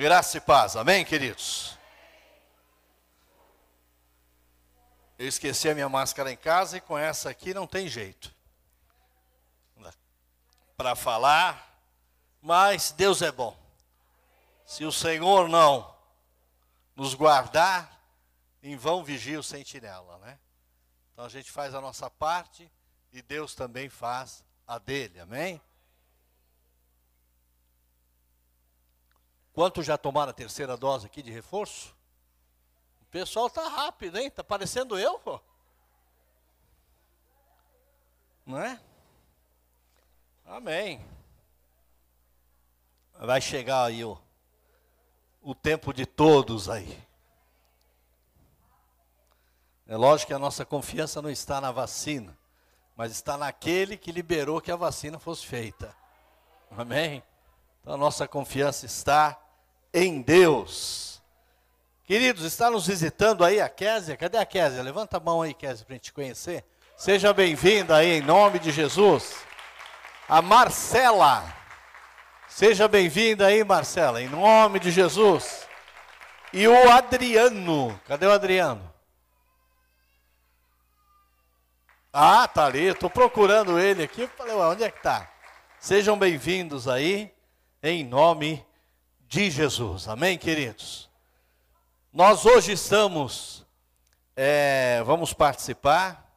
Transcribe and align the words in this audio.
Graça 0.00 0.38
e 0.38 0.40
paz, 0.40 0.76
amém, 0.76 1.04
queridos? 1.04 1.76
Eu 5.18 5.28
esqueci 5.28 5.68
a 5.68 5.74
minha 5.74 5.90
máscara 5.90 6.32
em 6.32 6.38
casa 6.38 6.78
e 6.78 6.80
com 6.80 6.96
essa 6.96 7.28
aqui 7.28 7.52
não 7.52 7.66
tem 7.66 7.86
jeito. 7.86 8.34
Para 10.74 10.96
falar, 10.96 11.78
mas 12.40 12.92
Deus 12.92 13.20
é 13.20 13.30
bom. 13.30 13.54
Se 14.64 14.86
o 14.86 14.90
Senhor 14.90 15.50
não 15.50 15.94
nos 16.96 17.12
guardar, 17.12 18.00
em 18.62 18.78
vão 18.78 19.04
vigia 19.04 19.38
o 19.38 19.42
sentinela, 19.42 20.16
né? 20.20 20.38
Então 21.12 21.26
a 21.26 21.28
gente 21.28 21.50
faz 21.50 21.74
a 21.74 21.80
nossa 21.82 22.08
parte 22.08 22.72
e 23.12 23.20
Deus 23.20 23.54
também 23.54 23.90
faz 23.90 24.42
a 24.66 24.78
dele, 24.78 25.20
amém? 25.20 25.60
Quantos 29.60 29.84
já 29.84 29.98
tomaram 29.98 30.30
a 30.30 30.32
terceira 30.32 30.74
dose 30.74 31.04
aqui 31.04 31.22
de 31.22 31.30
reforço? 31.30 31.94
O 33.02 33.04
pessoal 33.10 33.46
está 33.46 33.68
rápido, 33.68 34.16
hein? 34.16 34.28
Está 34.28 34.42
parecendo 34.42 34.98
eu, 34.98 35.18
pô. 35.18 35.38
Não 38.46 38.58
é? 38.58 38.80
Amém. 40.46 41.06
Vai 43.18 43.38
chegar 43.42 43.84
aí 43.84 44.02
o, 44.02 44.18
o 45.42 45.54
tempo 45.54 45.92
de 45.92 46.06
todos 46.06 46.70
aí. 46.70 46.98
É 49.86 49.94
lógico 49.94 50.28
que 50.28 50.34
a 50.34 50.38
nossa 50.38 50.64
confiança 50.64 51.20
não 51.20 51.28
está 51.28 51.60
na 51.60 51.70
vacina, 51.70 52.34
mas 52.96 53.12
está 53.12 53.36
naquele 53.36 53.98
que 53.98 54.10
liberou 54.10 54.58
que 54.58 54.72
a 54.72 54.76
vacina 54.76 55.18
fosse 55.18 55.46
feita. 55.46 55.94
Amém? 56.70 57.22
Então 57.82 57.92
a 57.92 57.98
nossa 57.98 58.26
confiança 58.26 58.86
está 58.86 59.39
em 59.92 60.22
Deus. 60.22 61.22
Queridos, 62.04 62.44
está 62.44 62.70
nos 62.70 62.86
visitando 62.86 63.44
aí 63.44 63.60
a 63.60 63.68
Késia? 63.68 64.16
Cadê 64.16 64.38
a 64.38 64.46
Késia? 64.46 64.82
Levanta 64.82 65.18
a 65.18 65.20
mão 65.20 65.42
aí, 65.42 65.54
Késia, 65.54 65.84
para 65.84 65.94
a 65.94 65.96
gente 65.96 66.12
conhecer. 66.12 66.64
Seja 66.96 67.32
bem-vinda 67.32 67.96
aí, 67.96 68.18
em 68.18 68.20
nome 68.20 68.58
de 68.58 68.70
Jesus. 68.70 69.36
A 70.28 70.42
Marcela. 70.42 71.44
Seja 72.48 72.88
bem-vinda 72.88 73.46
aí, 73.46 73.62
Marcela, 73.62 74.20
em 74.20 74.28
nome 74.28 74.80
de 74.80 74.90
Jesus. 74.90 75.66
E 76.52 76.66
o 76.66 76.90
Adriano. 76.90 77.98
Cadê 78.06 78.26
o 78.26 78.32
Adriano? 78.32 78.92
Ah, 82.12 82.48
tá 82.48 82.66
ali. 82.66 82.86
Estou 82.86 83.08
procurando 83.08 83.78
ele 83.78 84.02
aqui. 84.02 84.26
Falei, 84.36 84.54
onde 84.54 84.82
é 84.82 84.90
que 84.90 84.98
está? 84.98 85.30
Sejam 85.78 86.18
bem-vindos 86.18 86.88
aí, 86.88 87.32
em 87.82 88.04
nome 88.04 88.66
de 89.30 89.48
Jesus. 89.48 90.08
Amém, 90.08 90.36
queridos? 90.36 91.08
Nós 92.12 92.44
hoje 92.44 92.72
estamos, 92.72 93.64
é, 94.34 95.00
vamos 95.06 95.32
participar 95.32 96.28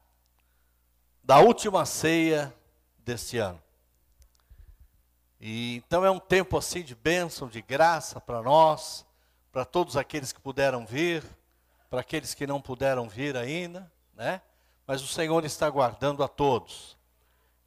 da 1.23 1.39
última 1.39 1.87
ceia 1.87 2.53
deste 2.99 3.39
ano. 3.39 3.59
E 5.41 5.77
então 5.77 6.05
é 6.05 6.11
um 6.11 6.19
tempo 6.19 6.55
assim 6.55 6.83
de 6.83 6.93
bênção, 6.93 7.47
de 7.47 7.63
graça 7.63 8.21
para 8.21 8.43
nós, 8.43 9.03
para 9.51 9.65
todos 9.65 9.97
aqueles 9.97 10.31
que 10.31 10.39
puderam 10.39 10.85
vir, 10.85 11.23
para 11.89 12.01
aqueles 12.01 12.35
que 12.35 12.45
não 12.45 12.61
puderam 12.61 13.09
vir 13.09 13.35
ainda, 13.35 13.91
né? 14.13 14.39
Mas 14.85 15.01
o 15.01 15.07
Senhor 15.07 15.43
está 15.45 15.67
guardando 15.67 16.23
a 16.23 16.27
todos. 16.27 16.95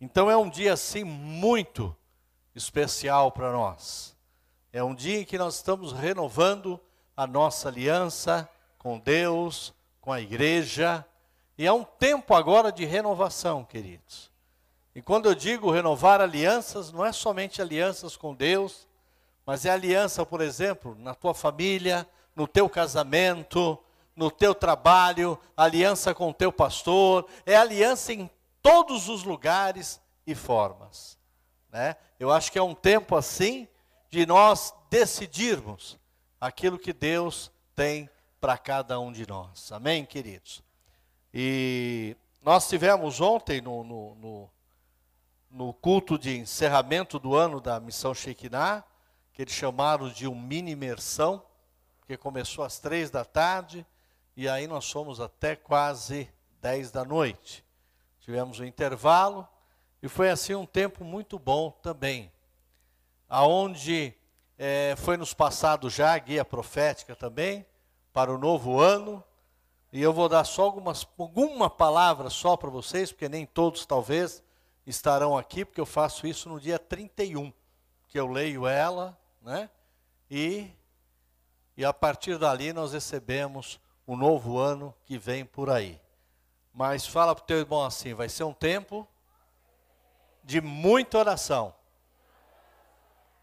Então 0.00 0.30
é 0.30 0.36
um 0.36 0.48
dia 0.48 0.72
assim 0.72 1.02
muito 1.02 1.96
especial 2.54 3.32
para 3.32 3.50
nós. 3.50 4.15
É 4.76 4.84
um 4.84 4.94
dia 4.94 5.20
em 5.20 5.24
que 5.24 5.38
nós 5.38 5.54
estamos 5.54 5.90
renovando 5.90 6.78
a 7.16 7.26
nossa 7.26 7.70
aliança 7.70 8.46
com 8.76 8.98
Deus, 8.98 9.72
com 10.02 10.12
a 10.12 10.20
igreja, 10.20 11.02
e 11.56 11.66
é 11.66 11.72
um 11.72 11.82
tempo 11.82 12.34
agora 12.34 12.70
de 12.70 12.84
renovação, 12.84 13.64
queridos. 13.64 14.30
E 14.94 15.00
quando 15.00 15.30
eu 15.30 15.34
digo 15.34 15.70
renovar 15.70 16.20
alianças, 16.20 16.92
não 16.92 17.02
é 17.02 17.10
somente 17.10 17.62
alianças 17.62 18.18
com 18.18 18.34
Deus, 18.34 18.86
mas 19.46 19.64
é 19.64 19.70
aliança, 19.70 20.26
por 20.26 20.42
exemplo, 20.42 20.94
na 20.98 21.14
tua 21.14 21.32
família, 21.32 22.06
no 22.34 22.46
teu 22.46 22.68
casamento, 22.68 23.78
no 24.14 24.30
teu 24.30 24.54
trabalho, 24.54 25.40
aliança 25.56 26.14
com 26.14 26.28
o 26.28 26.34
teu 26.34 26.52
pastor, 26.52 27.26
é 27.46 27.56
aliança 27.56 28.12
em 28.12 28.28
todos 28.60 29.08
os 29.08 29.24
lugares 29.24 30.02
e 30.26 30.34
formas. 30.34 31.16
Né? 31.72 31.96
Eu 32.20 32.30
acho 32.30 32.52
que 32.52 32.58
é 32.58 32.62
um 32.62 32.74
tempo 32.74 33.16
assim 33.16 33.66
de 34.16 34.24
nós 34.24 34.72
decidirmos 34.88 35.98
aquilo 36.40 36.78
que 36.78 36.94
Deus 36.94 37.52
tem 37.74 38.08
para 38.40 38.56
cada 38.56 38.98
um 38.98 39.12
de 39.12 39.28
nós. 39.28 39.70
Amém, 39.70 40.06
queridos? 40.06 40.64
E 41.34 42.16
nós 42.40 42.66
tivemos 42.66 43.20
ontem 43.20 43.60
no, 43.60 43.84
no, 43.84 44.14
no, 44.14 44.50
no 45.50 45.74
culto 45.74 46.18
de 46.18 46.34
encerramento 46.34 47.18
do 47.18 47.34
ano 47.34 47.60
da 47.60 47.78
missão 47.78 48.14
Shekinah, 48.14 48.82
que 49.34 49.42
eles 49.42 49.52
chamaram 49.52 50.08
de 50.08 50.26
um 50.26 50.34
mini 50.34 50.70
imersão, 50.70 51.42
que 52.06 52.16
começou 52.16 52.64
às 52.64 52.78
três 52.78 53.10
da 53.10 53.22
tarde, 53.22 53.84
e 54.34 54.48
aí 54.48 54.66
nós 54.66 54.90
fomos 54.90 55.20
até 55.20 55.54
quase 55.54 56.26
dez 56.62 56.90
da 56.90 57.04
noite. 57.04 57.62
Tivemos 58.20 58.60
um 58.60 58.64
intervalo 58.64 59.46
e 60.02 60.08
foi 60.08 60.30
assim 60.30 60.54
um 60.54 60.64
tempo 60.64 61.04
muito 61.04 61.38
bom 61.38 61.70
também, 61.70 62.32
aonde 63.28 64.14
é, 64.58 64.94
foi 64.96 65.16
nos 65.16 65.34
passado 65.34 65.90
já 65.90 66.14
a 66.14 66.18
guia 66.18 66.44
profética 66.44 67.14
também 67.14 67.66
para 68.12 68.32
o 68.32 68.38
novo 68.38 68.80
ano. 68.80 69.22
E 69.92 70.02
eu 70.02 70.12
vou 70.12 70.28
dar 70.28 70.44
só 70.44 70.64
algumas, 70.64 71.06
alguma 71.18 71.70
palavra 71.70 72.30
só 72.30 72.56
para 72.56 72.70
vocês, 72.70 73.12
porque 73.12 73.28
nem 73.28 73.46
todos 73.46 73.86
talvez 73.86 74.42
estarão 74.86 75.36
aqui, 75.36 75.64
porque 75.64 75.80
eu 75.80 75.86
faço 75.86 76.26
isso 76.26 76.48
no 76.48 76.60
dia 76.60 76.78
31, 76.78 77.52
que 78.08 78.18
eu 78.18 78.26
leio 78.26 78.66
ela, 78.66 79.18
né? 79.42 79.68
E, 80.30 80.70
e 81.76 81.84
a 81.84 81.92
partir 81.92 82.38
dali 82.38 82.72
nós 82.72 82.92
recebemos 82.92 83.80
o 84.06 84.16
novo 84.16 84.58
ano 84.58 84.94
que 85.04 85.18
vem 85.18 85.44
por 85.44 85.70
aí. 85.70 86.00
Mas 86.72 87.06
fala 87.06 87.34
para 87.34 87.42
o 87.42 87.46
teu 87.46 87.58
irmão 87.58 87.84
assim: 87.84 88.14
vai 88.14 88.28
ser 88.28 88.44
um 88.44 88.52
tempo 88.52 89.06
de 90.44 90.60
muita 90.60 91.18
oração. 91.18 91.74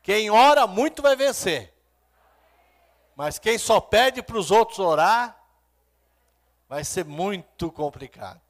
Quem 0.04 0.30
ora 0.30 0.68
muito 0.68 1.02
vai 1.02 1.16
vencer. 1.16 1.74
Mas 3.16 3.40
quem 3.40 3.58
só 3.58 3.80
pede 3.80 4.22
para 4.22 4.38
os 4.38 4.52
outros 4.52 4.78
orar, 4.80 5.42
vai 6.68 6.84
ser 6.84 7.06
muito 7.06 7.72
complicado. 7.72 8.42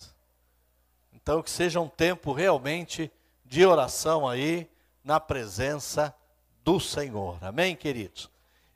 Então, 1.13 1.43
que 1.43 1.51
seja 1.51 1.79
um 1.79 1.87
tempo 1.87 2.33
realmente 2.33 3.11
de 3.45 3.63
oração 3.65 4.27
aí, 4.27 4.67
na 5.03 5.19
presença 5.19 6.13
do 6.63 6.79
Senhor. 6.79 7.37
Amém, 7.43 7.75
queridos? 7.75 8.31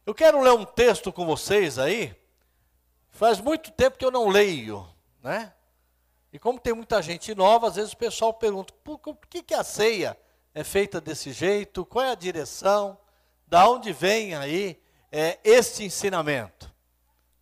Eu 0.05 0.13
quero 0.13 0.39
ler 0.41 0.51
um 0.51 0.65
texto 0.65 1.11
com 1.11 1.25
vocês 1.25 1.79
aí. 1.79 2.15
Faz 3.09 3.41
muito 3.41 3.71
tempo 3.71 3.97
que 3.97 4.05
eu 4.05 4.11
não 4.11 4.29
leio, 4.29 4.87
né? 5.23 5.51
E 6.31 6.37
como 6.37 6.59
tem 6.59 6.73
muita 6.73 7.01
gente 7.01 7.33
nova, 7.33 7.67
às 7.67 7.75
vezes 7.75 7.93
o 7.93 7.97
pessoal 7.97 8.33
pergunta: 8.33 8.71
por 8.83 8.99
que, 9.29 9.41
que 9.41 9.53
a 9.53 9.63
ceia 9.63 10.17
é 10.57 10.63
feita 10.63 10.99
desse 10.99 11.31
jeito? 11.31 11.85
Qual 11.85 12.03
é 12.03 12.09
a 12.09 12.15
direção? 12.15 12.97
Da 13.45 13.69
onde 13.69 13.93
vem 13.93 14.33
aí 14.33 14.81
é, 15.11 15.37
este 15.43 15.83
ensinamento? 15.83 16.73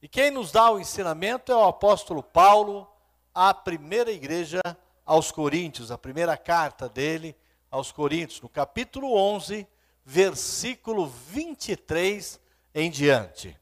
E 0.01 0.07
quem 0.09 0.29
nos 0.29 0.51
dá 0.51 0.69
o 0.69 0.81
ensinamento 0.81 1.49
é 1.49 1.55
o 1.55 1.63
apóstolo 1.63 2.21
Paulo, 2.21 2.85
à 3.33 3.53
primeira 3.53 4.11
igreja 4.11 4.59
aos 5.05 5.31
Coríntios, 5.31 5.91
a 5.91 5.97
primeira 5.97 6.35
carta 6.35 6.89
dele 6.89 7.33
aos 7.71 7.89
Coríntios, 7.89 8.41
no 8.41 8.49
capítulo 8.49 9.15
11, 9.15 9.65
versículo 10.03 11.07
23 11.07 12.37
em 12.73 12.91
diante. 12.91 13.57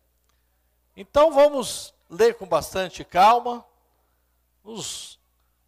Então 0.97 1.31
vamos 1.31 1.93
ler 2.09 2.39
com 2.39 2.47
bastante 2.47 3.03
calma. 3.03 3.63
Os, 4.63 5.19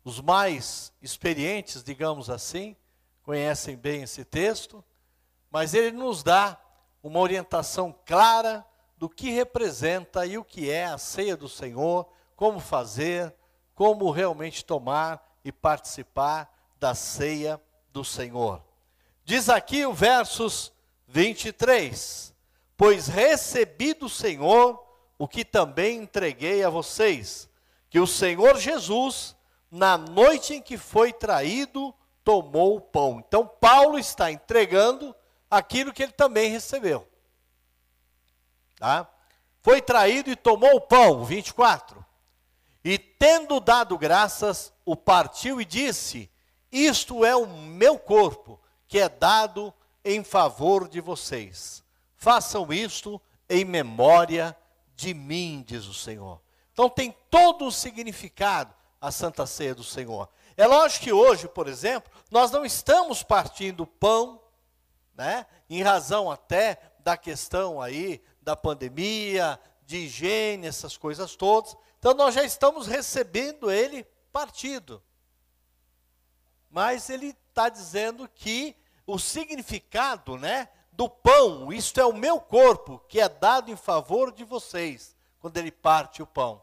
os 0.04 0.20
mais 0.20 0.92
experientes, 1.04 1.84
digamos 1.84 2.32
assim, 2.32 2.76
conhecem 3.26 3.76
bem 3.76 4.04
esse 4.04 4.24
texto, 4.24 4.86
mas 5.50 5.74
ele 5.74 5.98
nos 5.98 6.22
dá 6.22 6.62
uma 7.02 7.20
orientação 7.20 7.94
clara 8.06 8.64
do 8.98 9.10
que 9.10 9.32
representa 9.32 10.28
e 10.28 10.38
o 10.38 10.44
que 10.44 10.70
é 10.70 10.86
a 10.86 11.00
ceia 11.00 11.36
do 11.36 11.50
Senhor, 11.50 12.08
como 12.36 12.60
fazer, 12.60 13.34
como 13.74 14.12
realmente 14.12 14.64
tomar 14.64 15.28
e 15.44 15.52
participar 15.52 16.54
da 16.80 16.94
ceia 16.94 17.60
do 17.92 18.06
Senhor. 18.06 18.62
Diz 19.24 19.50
aqui 19.50 19.88
o 19.88 19.94
versos 19.94 20.72
23: 21.08 22.32
Pois 22.78 23.08
recebi 23.08 23.96
do 23.96 24.08
Senhor 24.08 24.80
o 25.18 25.28
que 25.28 25.44
também 25.44 25.98
entreguei 25.98 26.64
a 26.64 26.70
vocês, 26.70 27.50
que 27.90 28.00
o 28.00 28.06
Senhor 28.06 28.58
Jesus, 28.60 29.36
na 29.72 29.98
noite 29.98 30.54
em 30.54 30.62
que 30.62 30.78
foi 30.78 31.12
traído, 31.12 31.92
tomou 32.26 32.76
o 32.76 32.82
pão. 32.82 33.24
Então, 33.26 33.48
Paulo 33.48 33.98
está 33.98 34.32
entregando 34.32 35.16
aquilo 35.50 35.94
que 35.94 36.04
ele 36.04 36.12
também 36.12 36.50
recebeu. 36.50 37.08
Tá? 38.78 39.08
Foi 39.62 39.82
traído 39.82 40.30
e 40.30 40.36
tomou 40.36 40.76
o 40.76 40.82
pão, 40.82 41.24
24. 41.24 42.04
E 42.84 42.98
tendo 42.98 43.60
dado 43.60 43.98
graças, 43.98 44.74
o 44.84 44.96
partiu 44.96 45.62
e 45.62 45.66
disse: 45.66 46.30
Isto 46.72 47.24
é 47.24 47.36
o 47.36 47.48
meu 47.48 47.98
corpo, 47.98 48.60
que 48.88 49.00
é 49.00 49.08
dado 49.08 49.74
em 50.04 50.24
favor 50.24 50.88
de 50.88 51.00
vocês. 51.00 51.84
Façam 52.16 52.74
isto 52.74 53.22
em 53.50 53.64
memória 53.64 54.56
de 54.96 55.14
mim, 55.14 55.64
diz 55.66 55.86
o 55.86 55.94
Senhor. 55.94 56.42
Então 56.74 56.90
tem 56.90 57.16
todo 57.30 57.66
o 57.66 57.72
significado 57.72 58.74
a 59.00 59.12
Santa 59.12 59.46
Ceia 59.46 59.76
do 59.76 59.84
Senhor. 59.84 60.28
É 60.58 60.66
lógico 60.66 61.04
que 61.06 61.14
hoje, 61.14 61.48
por 61.48 61.68
exemplo, 61.68 62.12
nós 62.32 62.52
não 62.52 62.66
estamos 62.66 63.22
partindo 63.24 63.86
pão, 63.86 64.42
né? 65.14 65.46
Em 65.70 65.82
razão 65.82 66.32
até 66.32 66.80
da 67.00 67.18
questão 67.18 67.82
aí 67.82 68.22
da 68.42 68.56
pandemia, 68.56 69.60
de 69.86 69.98
higiene, 69.98 70.68
essas 70.68 70.96
coisas 70.98 71.36
todas. 71.36 71.76
Então 72.00 72.14
nós 72.14 72.34
já 72.34 72.44
estamos 72.44 72.88
recebendo 72.88 73.70
ele 73.70 74.04
partido. 74.32 75.02
Mas 76.70 77.10
ele 77.10 77.36
está 77.50 77.70
dizendo 77.70 78.30
que 78.34 78.76
o 79.08 79.18
significado, 79.20 80.38
né, 80.38 80.70
do 80.92 81.10
pão, 81.10 81.72
isto 81.72 82.00
é 82.00 82.06
o 82.06 82.14
meu 82.14 82.40
corpo, 82.40 83.00
que 83.08 83.20
é 83.20 83.28
dado 83.30 83.72
em 83.72 83.76
favor 83.76 84.32
de 84.32 84.44
vocês, 84.44 85.16
quando 85.40 85.58
ele 85.58 85.72
parte 85.72 86.22
o 86.22 86.28
pão. 86.28 86.62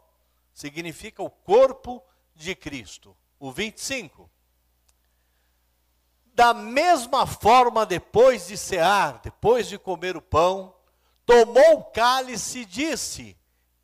Significa 0.53 1.23
o 1.23 1.31
corpo 1.31 2.03
de 2.35 2.55
Cristo. 2.55 3.17
O 3.43 3.51
25. 3.51 4.31
Da 6.33 6.55
mesma 6.55 7.27
forma, 7.27 7.85
depois 7.85 8.47
de 8.47 8.57
cear, 8.57 9.21
depois 9.21 9.67
de 9.67 9.77
comer 9.77 10.17
o 10.17 10.23
pão, 10.23 10.73
tomou 11.27 11.81
o 11.81 11.85
cálice 11.87 12.61
e 12.61 12.65
disse: 12.65 13.37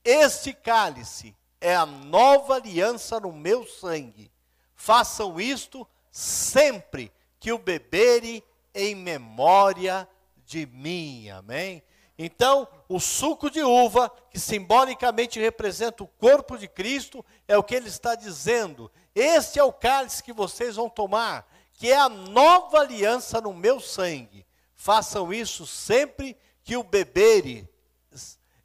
Este 0.05 0.53
cálice 0.53 1.35
é 1.61 1.75
a 1.75 1.85
nova 1.85 2.55
aliança 2.55 3.19
no 3.19 3.33
meu 3.33 3.67
sangue. 3.67 4.31
Façam 4.77 5.41
isto 5.41 5.85
sempre 6.09 7.13
que 7.41 7.51
o 7.51 7.59
beberem 7.59 8.41
em 8.73 8.95
memória 8.95 10.09
de 10.47 10.67
mim. 10.67 11.31
Amém? 11.31 11.83
Então, 12.17 12.67
o 12.89 13.01
suco 13.01 13.51
de 13.51 13.63
uva, 13.63 14.09
que 14.31 14.39
simbolicamente 14.39 15.41
representa 15.41 16.05
o 16.05 16.09
corpo 16.09 16.57
de 16.57 16.69
Cristo, 16.69 17.25
é 17.49 17.59
o 17.59 17.63
que 17.65 17.75
ele 17.75 17.89
está 17.89 18.15
dizendo. 18.15 18.89
Este 19.15 19.59
é 19.59 19.65
o 19.65 19.73
cálice 19.73 20.23
que 20.23 20.33
vocês 20.33 20.77
vão 20.77 20.89
tomar, 20.89 21.49
que 21.75 21.91
é 21.91 21.97
a 21.97 22.09
nova 22.09 22.81
aliança 22.81 23.41
no 23.41 23.53
meu 23.53 23.81
sangue. 23.81 24.47
Façam 24.75 25.33
isso 25.33 25.67
sempre 25.67 26.37
que 26.63 26.77
o 26.77 26.83
beberem 26.83 27.69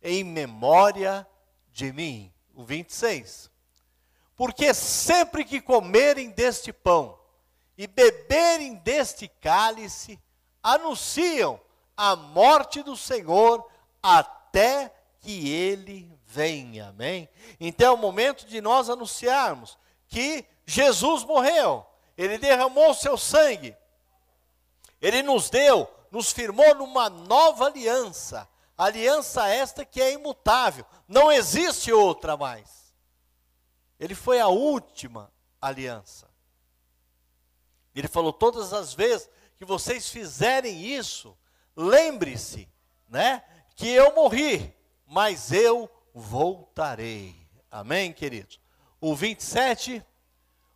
em 0.02 0.24
memória 0.24 1.28
de 1.72 1.92
mim. 1.92 2.32
O 2.54 2.64
26. 2.64 3.50
Porque 4.36 4.74
sempre 4.74 5.44
que 5.44 5.62
comerem 5.62 6.30
deste 6.30 6.72
pão 6.72 7.18
e 7.78 7.88
beberem 7.88 8.76
deste 8.76 9.28
cálice, 9.28 10.20
anunciam 10.62 11.60
a 11.98 12.16
morte 12.16 12.84
do 12.84 12.96
Senhor 12.96 13.68
até 14.02 14.94
que 15.20 15.50
ele 15.50 16.12
venha. 16.26 16.90
Amém? 16.90 17.28
Então 17.60 17.88
é 17.88 17.96
o 17.96 17.98
momento 17.98 18.46
de 18.46 18.62
nós 18.62 18.90
anunciarmos 18.90 19.78
que 20.14 20.46
Jesus 20.64 21.24
morreu, 21.24 21.84
ele 22.16 22.38
derramou 22.38 22.92
o 22.92 22.94
seu 22.94 23.18
sangue, 23.18 23.76
ele 25.02 25.24
nos 25.24 25.50
deu, 25.50 25.90
nos 26.12 26.32
firmou 26.32 26.76
numa 26.76 27.10
nova 27.10 27.66
aliança. 27.66 28.48
Aliança 28.78 29.48
esta 29.48 29.84
que 29.84 30.00
é 30.00 30.14
imutável, 30.14 30.86
não 31.08 31.32
existe 31.32 31.92
outra 31.92 32.38
mais. 32.38 32.94
Ele 34.00 34.14
foi 34.14 34.40
a 34.40 34.48
última 34.48 35.32
aliança. 35.60 36.30
Ele 37.96 38.08
falou: 38.08 38.32
todas 38.32 38.72
as 38.72 38.94
vezes 38.94 39.28
que 39.58 39.66
vocês 39.66 40.10
fizerem 40.10 40.80
isso, 40.86 41.36
lembre-se, 41.76 42.70
né, 43.10 43.44
que 43.76 43.90
eu 43.90 44.14
morri, 44.14 44.76
mas 45.08 45.52
eu 45.52 45.90
voltarei. 46.14 47.36
Amém, 47.72 48.14
queridos? 48.14 48.63
O 49.06 49.14
27, 49.14 50.02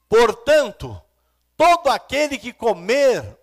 portanto, 0.09 1.01
todo 1.56 1.88
aquele 1.88 2.38
que 2.38 2.51
comer 2.51 3.39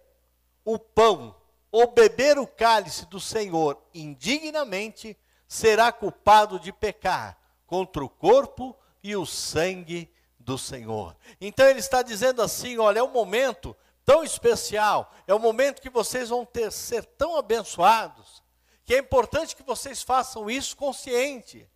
o 0.63 0.79
pão 0.79 1.35
ou 1.73 1.91
beber 1.91 2.37
o 2.39 2.47
cálice 2.47 3.07
do 3.07 3.19
Senhor 3.19 3.83
indignamente, 3.95 5.17
será 5.49 5.91
culpado 5.91 6.61
de 6.61 6.71
pecar 6.71 7.39
contra 7.67 8.05
o 8.05 8.11
corpo 8.11 8.77
e 9.03 9.17
o 9.17 9.25
sangue 9.25 10.13
do 10.39 10.59
Senhor. 10.59 11.17
Então 11.41 11.67
ele 11.67 11.81
está 11.81 12.03
dizendo 12.03 12.43
assim: 12.43 12.77
olha, 12.77 12.99
é 12.99 13.03
um 13.03 13.11
momento 13.11 13.75
tão 14.05 14.23
especial, 14.23 15.11
é 15.27 15.35
um 15.35 15.39
momento 15.39 15.81
que 15.81 15.89
vocês 15.89 16.29
vão 16.29 16.45
ter, 16.45 16.71
ser 16.71 17.07
tão 17.07 17.39
abençoados, 17.39 18.43
que 18.85 18.95
é 18.95 18.99
importante 18.99 19.57
que 19.57 19.63
vocês 19.63 20.03
façam 20.03 20.51
isso 20.51 20.77
consciente, 20.77 21.67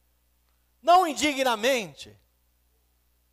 não 0.82 1.06
indignamente, 1.06 2.14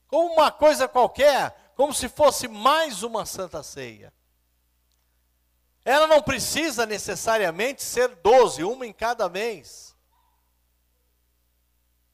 como 0.08 0.34
uma 0.34 0.52
coisa 0.52 0.88
qualquer, 0.88 1.74
como 1.76 1.94
se 1.94 2.08
fosse 2.08 2.48
mais 2.48 3.04
uma 3.04 3.26
santa 3.26 3.62
ceia. 3.64 4.14
Ela 5.84 6.08
não 6.08 6.22
precisa 6.22 6.86
necessariamente 6.86 7.84
ser 7.84 8.16
12, 8.16 8.64
uma 8.64 8.88
em 8.88 8.94
cada 8.94 9.30
mês. 9.30 9.96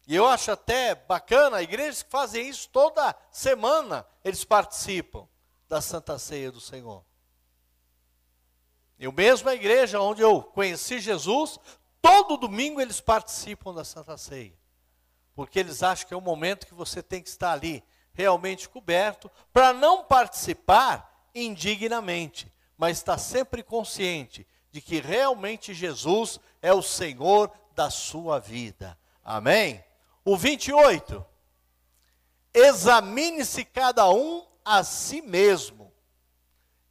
E 0.08 0.16
eu 0.16 0.28
acho 0.28 0.52
até 0.52 0.94
bacana, 0.94 1.62
igrejas 1.62 2.04
que 2.04 2.10
fazem 2.10 2.50
isso 2.50 2.68
toda 2.70 3.16
semana, 3.32 4.06
eles 4.26 4.44
participam 4.44 5.26
da 5.70 5.80
Santa 5.80 6.20
Ceia 6.20 6.52
do 6.52 6.60
Senhor. 6.60 7.06
Eu 9.00 9.12
mesmo, 9.14 9.50
a 9.50 9.56
igreja 9.56 10.02
onde 10.02 10.22
eu 10.22 10.44
conheci 10.44 11.00
Jesus, 11.00 11.58
todo 12.02 12.36
domingo 12.36 12.82
eles 12.82 13.00
participam 13.00 13.74
da 13.74 13.86
Santa 13.86 14.18
Ceia. 14.18 14.60
Porque 15.36 15.60
eles 15.60 15.81
acham 15.83 16.07
que 16.07 16.13
é 16.13 16.18
o 16.18 16.22
momento 16.22 16.68
que 16.68 16.74
você 16.74 17.01
tem 17.01 17.22
que 17.22 17.30
estar 17.30 17.51
ali, 17.51 17.83
realmente 18.13 18.68
coberto, 18.68 19.31
para 19.54 19.74
não 19.74 20.04
participar 20.04 21.30
indignamente, 21.33 22.51
mas 22.78 22.98
estar 22.98 23.18
sempre 23.18 23.63
consciente 23.63 24.45
de 24.72 24.81
que 24.81 25.00
realmente 25.00 25.74
Jesus 25.74 26.39
é 26.62 26.74
o 26.74 26.81
Senhor 26.81 27.51
da 27.75 27.89
sua 27.89 28.39
vida. 28.39 28.98
Amém? 29.24 29.83
O 30.23 30.38
28. 30.38 31.26
Examine-se 32.54 33.64
cada 33.64 34.09
um 34.09 34.45
a 34.64 34.83
si 34.83 35.21
mesmo, 35.21 35.92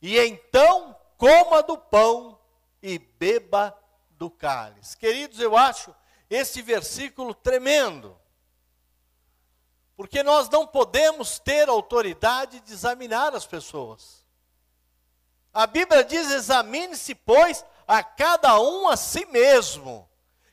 e 0.02 0.18
então 0.18 0.96
coma 1.16 1.62
do 1.62 1.76
pão 1.76 2.38
e 2.82 2.98
beba 2.98 3.76
do 4.12 4.30
cálice. 4.30 4.96
Queridos, 4.96 5.38
eu 5.38 5.56
acho 5.56 5.94
esse 6.28 6.62
versículo 6.62 7.34
tremendo, 7.34 8.18
porque 10.00 10.22
nós 10.22 10.48
não 10.48 10.66
podemos 10.66 11.38
ter 11.38 11.68
autoridade 11.68 12.58
de 12.60 12.72
examinar 12.72 13.34
as 13.34 13.44
pessoas. 13.44 14.24
A 15.52 15.66
Bíblia 15.66 16.02
diz: 16.02 16.30
examine-se, 16.30 17.14
pois, 17.14 17.62
a 17.86 18.02
cada 18.02 18.58
um 18.58 18.88
a 18.88 18.96
si 18.96 19.26
mesmo. 19.26 20.08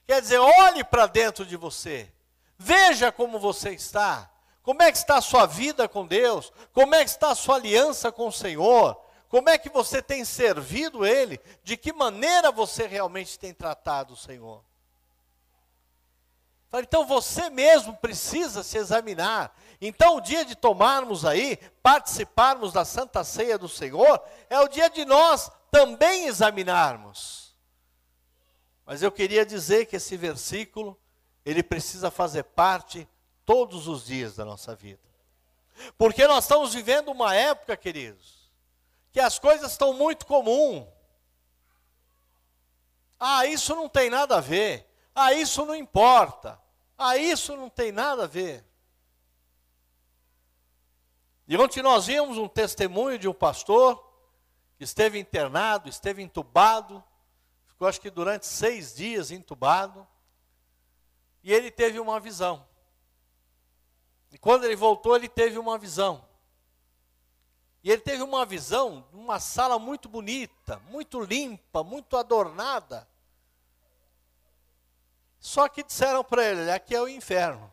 Quer 0.05 0.21
dizer, 0.21 0.37
olhe 0.37 0.83
para 0.83 1.07
dentro 1.07 1.45
de 1.45 1.55
você. 1.55 2.11
Veja 2.57 3.09
como 3.09 3.39
você 3.39 3.69
está. 3.69 4.29
Como 4.61 4.83
é 4.83 4.91
que 4.91 4.97
está 4.97 5.15
a 5.15 5.21
sua 5.21 5.45
vida 5.45 5.87
com 5.87 6.05
Deus? 6.05 6.51
Como 6.73 6.93
é 6.93 7.05
que 7.05 7.09
está 7.09 7.31
a 7.31 7.35
sua 7.35 7.55
aliança 7.55 8.11
com 8.11 8.27
o 8.27 8.33
Senhor? 8.33 9.01
Como 9.29 9.49
é 9.49 9.57
que 9.57 9.69
você 9.69 10.01
tem 10.01 10.25
servido 10.25 11.05
Ele? 11.05 11.39
De 11.63 11.77
que 11.77 11.93
maneira 11.93 12.51
você 12.51 12.85
realmente 12.85 13.39
tem 13.39 13.53
tratado 13.53 14.13
o 14.13 14.17
Senhor? 14.17 14.61
Então 16.73 17.05
você 17.05 17.49
mesmo 17.49 17.95
precisa 17.95 18.61
se 18.61 18.77
examinar. 18.77 19.55
Então 19.79 20.17
o 20.17 20.21
dia 20.21 20.43
de 20.43 20.55
tomarmos 20.55 21.25
aí, 21.25 21.57
participarmos 21.81 22.73
da 22.73 22.83
Santa 22.83 23.23
Ceia 23.23 23.57
do 23.57 23.69
Senhor, 23.69 24.21
é 24.49 24.59
o 24.59 24.67
dia 24.67 24.89
de 24.89 25.05
nós 25.05 25.49
também 25.71 26.25
examinarmos. 26.25 27.55
Mas 28.85 29.01
eu 29.01 29.11
queria 29.11 29.45
dizer 29.45 29.85
que 29.85 29.95
esse 29.95 30.15
versículo 30.17 30.97
ele 31.45 31.63
precisa 31.63 32.11
fazer 32.11 32.43
parte 32.43 33.07
todos 33.45 33.87
os 33.87 34.05
dias 34.05 34.35
da 34.35 34.43
nossa 34.43 34.75
vida. 34.75 34.99
Porque 35.97 36.27
nós 36.27 36.43
estamos 36.43 36.73
vivendo 36.73 37.09
uma 37.09 37.33
época, 37.35 37.77
queridos, 37.77 38.51
que 39.11 39.19
as 39.19 39.39
coisas 39.39 39.71
estão 39.71 39.93
muito 39.93 40.25
comum. 40.25 40.87
Ah, 43.19 43.45
isso 43.45 43.75
não 43.75 43.87
tem 43.87 44.09
nada 44.09 44.37
a 44.37 44.41
ver. 44.41 44.86
Ah, 45.19 45.33
isso 45.33 45.65
não 45.65 45.73
importa. 45.73 46.61
Ah, 46.95 47.17
isso 47.17 47.57
não 47.57 47.71
tem 47.71 47.91
nada 47.91 48.25
a 48.25 48.27
ver. 48.27 48.63
E 51.47 51.57
ontem 51.57 51.81
nós 51.81 52.05
vimos 52.05 52.37
um 52.37 52.47
testemunho 52.47 53.17
de 53.17 53.27
um 53.27 53.33
pastor 53.33 53.97
que 54.77 54.83
esteve 54.83 55.17
internado, 55.17 55.89
esteve 55.89 56.21
entubado, 56.21 57.03
ficou 57.65 57.87
acho 57.87 57.99
que 57.99 58.11
durante 58.11 58.45
seis 58.45 58.93
dias 58.93 59.31
entubado. 59.31 60.07
e 61.43 61.51
ele 61.51 61.71
teve 61.71 61.99
uma 61.99 62.19
visão. 62.19 62.63
E 64.31 64.37
quando 64.37 64.65
ele 64.65 64.75
voltou, 64.75 65.15
ele 65.15 65.27
teve 65.27 65.57
uma 65.57 65.79
visão. 65.79 66.23
E 67.83 67.89
ele 67.89 68.03
teve 68.03 68.21
uma 68.21 68.45
visão 68.45 69.07
de 69.09 69.17
uma 69.17 69.39
sala 69.39 69.79
muito 69.79 70.07
bonita, 70.07 70.77
muito 70.91 71.19
limpa, 71.19 71.83
muito 71.83 72.15
adornada. 72.17 73.09
Só 75.39 75.67
que 75.67 75.83
disseram 75.83 76.23
para 76.23 76.43
ele: 76.43 76.71
aqui 76.71 76.95
é 76.95 77.01
o 77.01 77.07
inferno. 77.07 77.71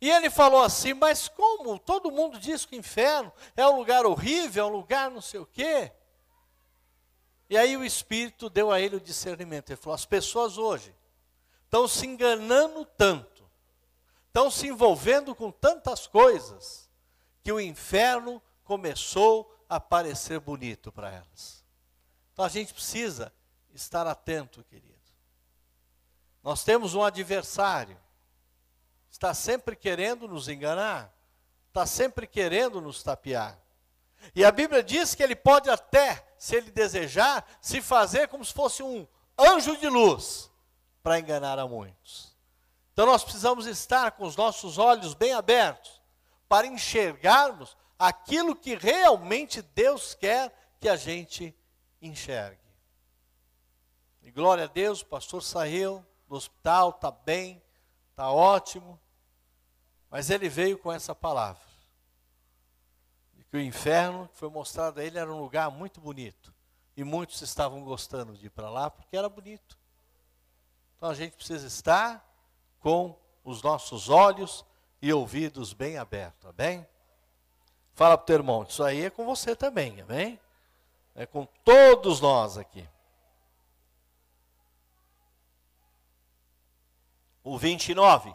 E 0.00 0.10
ele 0.10 0.28
falou 0.28 0.62
assim: 0.62 0.92
Mas 0.92 1.28
como? 1.28 1.78
Todo 1.78 2.10
mundo 2.10 2.38
diz 2.38 2.64
que 2.66 2.76
o 2.76 2.78
inferno 2.78 3.32
é 3.56 3.66
um 3.66 3.78
lugar 3.78 4.04
horrível, 4.04 4.64
é 4.64 4.68
um 4.68 4.76
lugar 4.76 5.10
não 5.10 5.20
sei 5.20 5.40
o 5.40 5.46
quê. 5.46 5.92
E 7.48 7.56
aí 7.56 7.76
o 7.76 7.84
Espírito 7.84 8.50
deu 8.50 8.70
a 8.70 8.80
ele 8.80 8.96
o 8.96 9.00
discernimento. 9.00 9.70
Ele 9.70 9.76
falou: 9.76 9.94
As 9.94 10.04
pessoas 10.04 10.58
hoje 10.58 10.94
estão 11.64 11.88
se 11.88 12.06
enganando 12.06 12.84
tanto, 12.84 13.48
estão 14.26 14.50
se 14.50 14.66
envolvendo 14.66 15.34
com 15.34 15.50
tantas 15.50 16.06
coisas, 16.06 16.90
que 17.42 17.50
o 17.50 17.60
inferno 17.60 18.42
começou 18.62 19.50
a 19.68 19.80
parecer 19.80 20.38
bonito 20.40 20.92
para 20.92 21.10
elas. 21.10 21.64
Então 22.32 22.44
a 22.44 22.48
gente 22.48 22.74
precisa 22.74 23.32
estar 23.74 24.06
atento, 24.06 24.64
querido. 24.64 24.94
Nós 26.42 26.64
temos 26.64 26.94
um 26.94 27.02
adversário 27.02 27.98
está 29.14 29.32
sempre 29.32 29.76
querendo 29.76 30.26
nos 30.26 30.48
enganar, 30.48 31.14
está 31.68 31.86
sempre 31.86 32.26
querendo 32.26 32.80
nos 32.80 33.00
tapear. 33.00 33.56
E 34.34 34.44
a 34.44 34.50
Bíblia 34.50 34.82
diz 34.82 35.14
que 35.14 35.22
ele 35.22 35.36
pode 35.36 35.70
até, 35.70 36.26
se 36.36 36.56
ele 36.56 36.72
desejar, 36.72 37.46
se 37.60 37.80
fazer 37.80 38.26
como 38.26 38.44
se 38.44 38.52
fosse 38.52 38.82
um 38.82 39.06
anjo 39.38 39.76
de 39.76 39.88
luz 39.88 40.50
para 41.00 41.20
enganar 41.20 41.60
a 41.60 41.68
muitos. 41.68 42.36
Então 42.92 43.06
nós 43.06 43.22
precisamos 43.22 43.68
estar 43.68 44.10
com 44.12 44.24
os 44.24 44.34
nossos 44.34 44.78
olhos 44.78 45.14
bem 45.14 45.32
abertos 45.32 46.02
para 46.48 46.66
enxergarmos 46.66 47.76
aquilo 47.96 48.56
que 48.56 48.74
realmente 48.74 49.62
Deus 49.62 50.12
quer 50.14 50.52
que 50.80 50.88
a 50.88 50.96
gente 50.96 51.56
enxergue. 52.02 52.63
E 54.24 54.30
glória 54.30 54.64
a 54.64 54.66
Deus, 54.66 55.02
o 55.02 55.06
pastor 55.06 55.42
saiu 55.42 56.04
do 56.26 56.34
hospital, 56.34 56.88
está 56.88 57.10
bem, 57.10 57.62
está 58.10 58.32
ótimo. 58.32 58.98
Mas 60.08 60.30
ele 60.30 60.48
veio 60.48 60.78
com 60.78 60.90
essa 60.90 61.14
palavra. 61.14 61.62
De 63.34 63.44
que 63.44 63.56
o 63.58 63.60
inferno 63.60 64.26
que 64.28 64.38
foi 64.38 64.48
mostrado 64.48 64.98
a 64.98 65.04
ele 65.04 65.18
era 65.18 65.30
um 65.30 65.40
lugar 65.40 65.70
muito 65.70 66.00
bonito. 66.00 66.54
E 66.96 67.04
muitos 67.04 67.42
estavam 67.42 67.84
gostando 67.84 68.32
de 68.32 68.46
ir 68.46 68.50
para 68.50 68.70
lá 68.70 68.88
porque 68.88 69.14
era 69.14 69.28
bonito. 69.28 69.78
Então 70.96 71.10
a 71.10 71.14
gente 71.14 71.36
precisa 71.36 71.66
estar 71.66 72.26
com 72.80 73.14
os 73.44 73.62
nossos 73.62 74.08
olhos 74.08 74.64
e 75.02 75.12
ouvidos 75.12 75.74
bem 75.74 75.98
abertos, 75.98 76.48
amém? 76.48 76.86
Fala 77.92 78.16
para 78.16 78.22
o 78.22 78.26
teu 78.26 78.36
irmão, 78.36 78.62
isso 78.62 78.82
aí 78.82 79.02
é 79.02 79.10
com 79.10 79.26
você 79.26 79.54
também, 79.54 80.00
amém? 80.00 80.40
É 81.14 81.26
com 81.26 81.46
todos 81.62 82.22
nós 82.22 82.56
aqui. 82.56 82.88
O 87.44 87.56
29. 87.56 88.34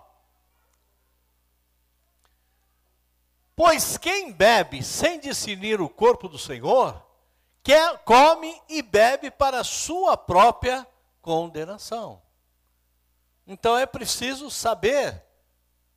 Pois 3.56 3.98
quem 3.98 4.32
bebe 4.32 4.82
sem 4.82 5.20
discernir 5.20 5.82
o 5.82 5.90
corpo 5.90 6.30
do 6.30 6.40
Senhor, 6.40 7.06
quer, 7.62 7.98
come 8.06 8.58
e 8.70 8.82
bebe 8.82 9.30
para 9.30 9.66
sua 9.66 10.16
própria 10.16 10.88
condenação. 11.22 12.22
Então 13.46 13.78
é 13.78 13.86
preciso 13.86 14.50
saber 14.50 15.22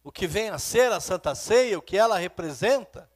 o 0.02 0.10
que 0.10 0.26
vem 0.26 0.48
a 0.50 0.58
ser 0.58 0.90
a 0.90 0.98
Santa 0.98 1.34
Ceia, 1.34 1.78
o 1.78 1.82
que 1.82 1.96
ela 1.96 2.18
representa. 2.18 3.08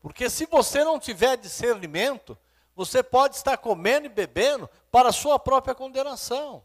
Porque 0.00 0.28
se 0.28 0.46
você 0.46 0.82
não 0.82 0.98
tiver 0.98 1.36
discernimento, 1.36 2.36
você 2.74 3.02
pode 3.02 3.36
estar 3.36 3.58
comendo 3.58 4.06
e 4.06 4.08
bebendo 4.08 4.68
para 4.90 5.12
sua 5.12 5.38
própria 5.38 5.74
condenação. 5.74 6.64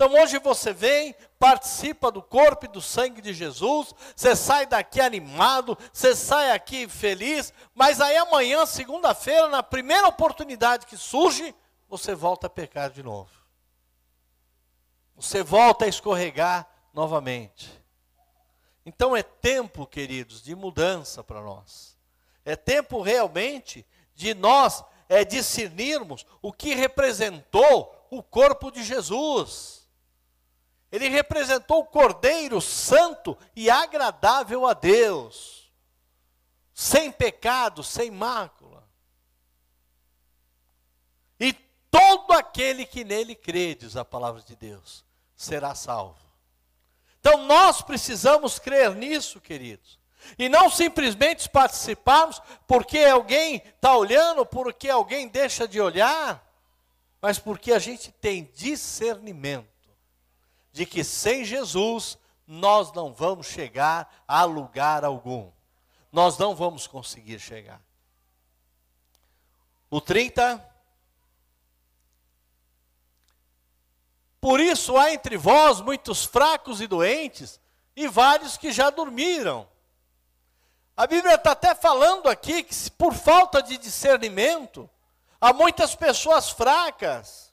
Então 0.00 0.14
hoje 0.14 0.38
você 0.38 0.72
vem, 0.72 1.14
participa 1.38 2.10
do 2.10 2.22
corpo 2.22 2.64
e 2.64 2.68
do 2.68 2.80
sangue 2.80 3.20
de 3.20 3.34
Jesus, 3.34 3.94
você 4.16 4.34
sai 4.34 4.64
daqui 4.64 4.98
animado, 4.98 5.76
você 5.92 6.16
sai 6.16 6.52
aqui 6.52 6.88
feliz, 6.88 7.52
mas 7.74 8.00
aí 8.00 8.16
amanhã, 8.16 8.64
segunda-feira, 8.64 9.46
na 9.48 9.62
primeira 9.62 10.08
oportunidade 10.08 10.86
que 10.86 10.96
surge, 10.96 11.54
você 11.86 12.14
volta 12.14 12.46
a 12.46 12.50
pecar 12.50 12.88
de 12.88 13.02
novo. 13.02 13.28
Você 15.16 15.42
volta 15.42 15.84
a 15.84 15.88
escorregar 15.88 16.66
novamente. 16.94 17.70
Então 18.86 19.14
é 19.14 19.22
tempo, 19.22 19.86
queridos, 19.86 20.42
de 20.42 20.54
mudança 20.54 21.22
para 21.22 21.42
nós. 21.42 21.94
É 22.42 22.56
tempo 22.56 23.02
realmente 23.02 23.84
de 24.14 24.32
nós 24.32 24.82
é, 25.10 25.26
discernirmos 25.26 26.24
o 26.40 26.54
que 26.54 26.74
representou 26.74 27.94
o 28.10 28.22
corpo 28.22 28.70
de 28.70 28.82
Jesus. 28.82 29.79
Ele 30.90 31.08
representou 31.08 31.80
o 31.80 31.86
Cordeiro 31.86 32.60
Santo 32.60 33.38
e 33.54 33.70
agradável 33.70 34.66
a 34.66 34.74
Deus, 34.74 35.70
sem 36.74 37.12
pecado, 37.12 37.84
sem 37.84 38.10
mácula. 38.10 38.82
E 41.38 41.52
todo 41.90 42.32
aquele 42.32 42.84
que 42.84 43.04
nele 43.04 43.36
crê, 43.36 43.74
diz 43.74 43.96
a 43.96 44.04
palavra 44.04 44.42
de 44.42 44.56
Deus, 44.56 45.04
será 45.36 45.74
salvo. 45.76 46.18
Então 47.20 47.46
nós 47.46 47.82
precisamos 47.82 48.58
crer 48.58 48.92
nisso, 48.94 49.40
queridos. 49.40 49.98
E 50.36 50.48
não 50.48 50.68
simplesmente 50.68 51.48
participarmos 51.48 52.42
porque 52.66 52.98
alguém 52.98 53.56
está 53.56 53.96
olhando, 53.96 54.44
porque 54.44 54.88
alguém 54.88 55.28
deixa 55.28 55.68
de 55.68 55.80
olhar, 55.80 56.44
mas 57.22 57.38
porque 57.38 57.72
a 57.72 57.78
gente 57.78 58.10
tem 58.10 58.50
discernimento 58.54 59.69
de 60.72 60.86
que 60.86 61.02
sem 61.02 61.44
Jesus 61.44 62.18
nós 62.46 62.92
não 62.92 63.12
vamos 63.12 63.46
chegar 63.46 64.22
a 64.26 64.44
lugar 64.44 65.04
algum. 65.04 65.50
Nós 66.10 66.36
não 66.36 66.54
vamos 66.54 66.86
conseguir 66.86 67.38
chegar. 67.38 67.80
O 69.88 70.00
30. 70.00 70.68
Por 74.40 74.58
isso 74.58 74.96
há 74.96 75.12
entre 75.12 75.36
vós 75.36 75.80
muitos 75.80 76.24
fracos 76.24 76.80
e 76.80 76.86
doentes, 76.86 77.60
e 77.94 78.08
vários 78.08 78.56
que 78.56 78.72
já 78.72 78.88
dormiram. 78.90 79.68
A 80.96 81.06
Bíblia 81.06 81.34
está 81.34 81.52
até 81.52 81.74
falando 81.74 82.28
aqui 82.28 82.62
que, 82.62 82.90
por 82.92 83.14
falta 83.14 83.62
de 83.62 83.78
discernimento, 83.78 84.88
há 85.40 85.52
muitas 85.52 85.94
pessoas 85.94 86.50
fracas, 86.50 87.52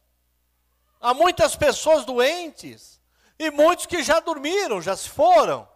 há 1.00 1.14
muitas 1.14 1.56
pessoas 1.56 2.04
doentes. 2.04 2.97
E 3.40 3.52
muitos 3.52 3.86
que 3.86 4.02
já 4.02 4.20
dormiram, 4.20 4.82
já 4.82 4.96
se 4.96 5.10
foram, 5.10 5.68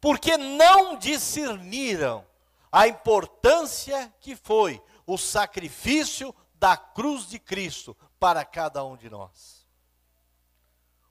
porque 0.00 0.36
não 0.36 0.96
discerniram 0.96 2.26
a 2.70 2.88
importância 2.88 4.12
que 4.20 4.34
foi 4.34 4.82
o 5.06 5.16
sacrifício 5.16 6.34
da 6.54 6.76
cruz 6.76 7.28
de 7.28 7.38
Cristo 7.38 7.96
para 8.18 8.44
cada 8.44 8.84
um 8.84 8.96
de 8.96 9.10
nós. 9.10 9.62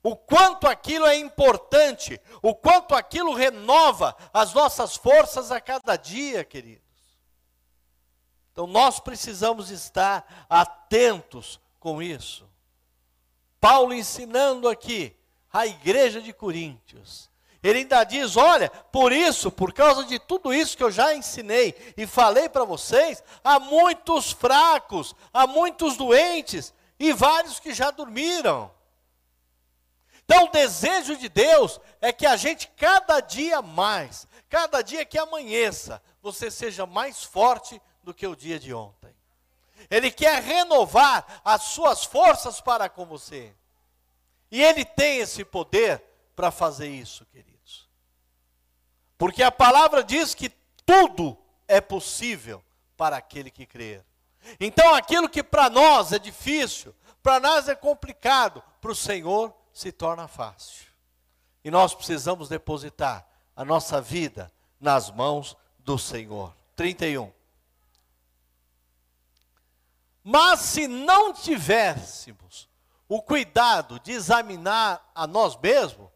O 0.04 0.16
quanto 0.16 0.68
aquilo 0.68 1.06
é 1.06 1.16
importante, 1.16 2.20
o 2.42 2.56
quanto 2.56 2.96
aquilo 2.96 3.34
renova 3.34 4.16
as 4.34 4.54
nossas 4.54 4.96
forças 4.96 5.52
a 5.52 5.62
cada 5.62 5.96
dia, 5.96 6.44
queridos. 6.44 6.82
Então 8.52 8.66
nós 8.66 9.00
precisamos 9.00 9.70
estar 9.70 10.46
atentos 10.50 11.60
com 11.80 12.02
isso. 12.02 12.50
Paulo 13.60 13.94
ensinando 13.94 14.68
aqui 14.68 15.16
a 15.52 15.66
igreja 15.66 16.22
de 16.22 16.34
Coríntios. 16.34 17.30
Ele 17.64 17.80
ainda 17.80 18.04
diz: 18.04 18.38
olha, 18.38 18.70
por 18.70 19.12
isso, 19.12 19.52
por 19.52 19.74
causa 19.74 20.04
de 20.06 20.18
tudo 20.18 20.54
isso 20.54 20.76
que 20.76 20.84
eu 20.84 20.92
já 20.92 21.14
ensinei 21.14 21.76
e 21.96 22.08
falei 22.08 22.50
para 22.50 22.64
vocês, 22.64 23.24
há 23.44 23.60
muitos 23.60 24.32
fracos, 24.32 25.16
há 25.34 25.46
muitos 25.46 25.96
doentes 25.96 26.74
e 27.00 27.14
vários 27.14 27.60
que 27.60 27.74
já 27.74 27.92
dormiram. 27.92 28.72
Então, 30.24 30.46
o 30.46 30.52
desejo 30.52 31.18
de 31.18 31.28
Deus 31.28 31.80
é 32.00 32.14
que 32.14 32.26
a 32.26 32.38
gente, 32.38 32.68
cada 32.78 33.20
dia 33.20 33.62
mais, 33.62 34.26
cada 34.50 34.82
dia 34.82 35.06
que 35.06 35.18
amanheça, 35.18 36.02
você 36.22 36.50
seja 36.50 36.86
mais 36.86 37.24
forte 37.24 37.82
do 38.04 38.14
que 38.14 38.26
o 38.26 38.36
dia 38.36 38.60
de 38.60 38.74
ontem. 38.74 39.14
Ele 39.90 40.10
quer 40.10 40.42
renovar 40.42 41.42
as 41.44 41.64
suas 41.64 42.06
forças 42.06 42.62
para 42.62 42.88
com 42.88 43.06
você. 43.06 43.54
E 44.52 44.62
ele 44.62 44.84
tem 44.84 45.20
esse 45.20 45.46
poder 45.46 46.04
para 46.36 46.52
fazer 46.52 46.90
isso, 46.90 47.26
queridos. 47.28 47.88
Porque 49.18 49.42
a 49.42 49.52
palavra 49.52 50.04
diz 50.04 50.36
que 50.36 50.50
tudo 50.86 51.38
é 51.68 51.80
possível 51.80 52.64
para 52.98 53.18
aquele 53.18 53.50
que 53.50 53.66
crer. 53.66 54.04
Então 54.60 54.94
aquilo 54.94 55.30
que 55.30 55.42
para 55.42 55.70
nós 55.70 56.12
é 56.12 56.20
difícil, 56.20 56.94
para 57.24 57.40
nós 57.40 57.70
é 57.70 57.76
complicado, 57.76 58.62
para 58.82 58.92
o 58.92 58.96
Senhor 58.96 59.56
se 59.72 59.92
torna 59.92 60.28
fácil. 60.28 60.88
E 61.64 61.72
nós 61.72 61.94
precisamos 61.94 62.50
depositar 62.50 63.26
a 63.56 63.64
nossa 63.64 64.02
vida 64.02 64.52
nas 64.80 65.12
mãos 65.12 65.56
do 65.80 65.98
Senhor. 65.98 66.54
31. 66.76 67.32
Mas 70.24 70.60
se 70.62 70.88
não 70.88 71.34
tivéssemos 71.34 72.68
o 73.14 73.22
cuidado 73.22 74.00
de 74.00 74.14
examinar 74.14 75.12
a 75.14 75.28
nós 75.28 75.58
mesmos, 75.58 76.10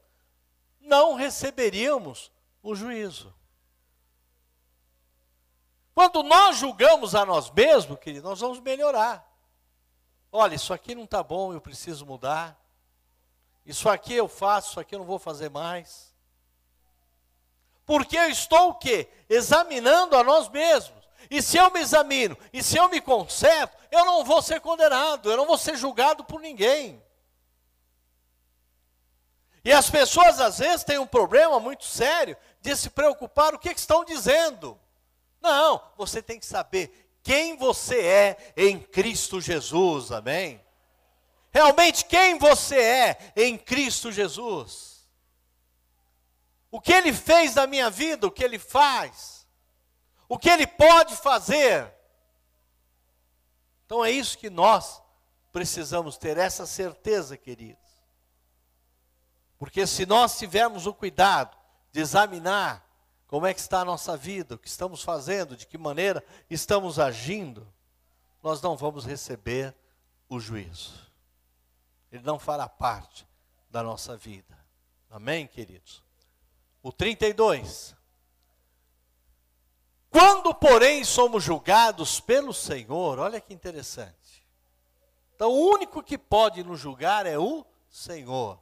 não 0.80 1.16
receberíamos 1.16 2.32
o 2.64 2.74
juízo. 2.74 3.36
Quando 5.94 6.24
nós 6.24 6.56
julgamos 6.56 7.14
a 7.14 7.26
nós 7.26 7.52
mesmos, 7.52 8.00
querido, 8.00 8.30
nós 8.30 8.40
vamos 8.40 8.62
melhorar. 8.62 9.30
Olha, 10.32 10.56
isso 10.56 10.74
aqui 10.74 10.96
não 10.96 11.04
está 11.04 11.22
bom, 11.22 11.52
eu 11.52 11.60
preciso 11.60 12.06
mudar. 12.06 12.58
Isso 13.66 13.90
aqui 13.90 14.14
eu 14.14 14.30
faço, 14.30 14.70
isso 14.70 14.80
aqui 14.80 14.96
eu 14.96 15.00
não 15.00 15.06
vou 15.06 15.20
fazer 15.20 15.50
mais. 15.50 16.16
Porque 17.86 18.18
eu 18.18 18.30
estou 18.30 18.70
o 18.70 18.76
quê? 18.76 19.10
Examinando 19.28 20.16
a 20.16 20.24
nós 20.24 20.48
mesmos. 20.48 21.04
E 21.30 21.42
se 21.42 21.58
eu 21.58 21.70
me 21.72 21.82
examino, 21.82 22.38
e 22.54 22.64
se 22.64 22.78
eu 22.78 22.88
me 22.88 23.02
conserto, 23.02 23.75
eu 23.92 24.06
não 24.06 24.24
vou 24.24 24.42
ser 24.42 24.60
condenado, 24.62 25.30
eu 25.30 25.38
não 25.38 25.46
vou 25.46 25.58
ser 25.58 25.76
julgado 25.76 26.24
por 26.24 26.42
ninguém. 26.42 27.04
E 29.66 29.74
as 29.74 29.90
pessoas 29.90 30.40
às 30.40 30.60
vezes 30.60 30.84
têm 30.84 31.00
um 31.00 31.08
problema 31.08 31.60
muito 31.60 31.86
sério 31.86 32.38
de 32.62 32.76
se 32.76 32.90
preocupar 32.90 33.56
o 33.56 33.60
que, 33.60 33.72
estão 33.72 34.06
dizendo. 34.06 34.80
Não, 35.42 35.82
você 35.98 36.22
tem 36.22 36.40
que 36.40 36.46
saber 36.46 37.10
quem 37.24 37.58
você 37.58 38.00
é 38.00 38.54
em 38.56 38.80
Cristo 38.80 39.42
Jesus, 39.42 40.12
amém? 40.12 40.64
Realmente 41.52 42.06
quem 42.06 42.38
você 42.38 42.78
é 42.78 43.18
em 43.36 43.58
Cristo 43.58 44.12
Jesus. 44.12 45.08
O 46.70 46.80
que 46.80 46.94
ele 46.94 47.12
fez 47.12 47.56
na 47.56 47.66
minha 47.66 47.90
vida, 47.90 48.28
o 48.28 48.32
que 48.32 48.44
ele 48.44 48.60
faz, 48.60 49.48
o 50.30 50.38
que 50.38 50.50
ele 50.50 50.68
pode 50.68 51.16
fazer. 51.16 51.92
Então 53.86 54.04
é 54.04 54.12
isso 54.12 54.38
que 54.38 54.50
nós 54.50 55.02
precisamos 55.52 56.18
ter, 56.18 56.38
essa 56.38 56.66
certeza, 56.66 57.38
queridos. 57.38 57.86
Porque 59.58 59.88
se 59.88 60.06
nós 60.06 60.38
tivermos 60.38 60.86
o 60.86 60.94
cuidado 60.94 61.56
de 61.92 62.02
examinar 62.02 62.86
como 63.28 63.46
é 63.46 63.54
que 63.54 63.60
está 63.60 63.82
a 63.82 63.86
nossa 63.86 64.18
vida, 64.18 64.56
o 64.56 64.58
que 64.58 64.68
estamos 64.68 65.02
fazendo, 65.02 65.56
de 65.56 65.66
que 65.66 65.78
maneira 65.78 66.24
estamos 66.50 67.00
agindo, 67.00 67.68
nós 68.44 68.62
não 68.62 68.76
vamos 68.76 69.06
receber 69.06 69.74
o 70.30 70.40
juízo. 70.40 70.94
Ele 72.12 72.24
não 72.24 72.38
fará 72.38 72.68
parte 72.68 73.28
da 73.70 73.82
nossa 73.82 74.16
vida. 74.16 74.58
Amém, 75.10 75.48
queridos? 75.48 76.04
O 76.84 76.92
32. 76.92 77.96
Quando, 80.16 80.56
porém, 80.56 81.04
somos 81.04 81.44
julgados 81.44 82.22
pelo 82.22 82.54
Senhor, 82.54 83.20
olha 83.20 83.42
que 83.42 83.54
interessante. 83.54 84.48
Então, 85.36 85.52
o 85.52 85.72
único 85.72 86.02
que 86.02 86.18
pode 86.18 86.64
nos 86.64 86.80
julgar 86.80 87.26
é 87.26 87.38
o 87.38 87.66
Senhor. 87.90 88.58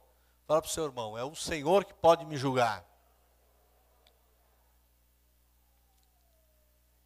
Fala 0.48 0.60
para 0.60 0.68
o 0.68 0.72
seu 0.72 0.84
irmão, 0.84 1.16
é 1.16 1.22
o 1.22 1.36
Senhor 1.36 1.84
que 1.84 1.94
pode 1.94 2.24
me 2.24 2.36
julgar. 2.36 2.84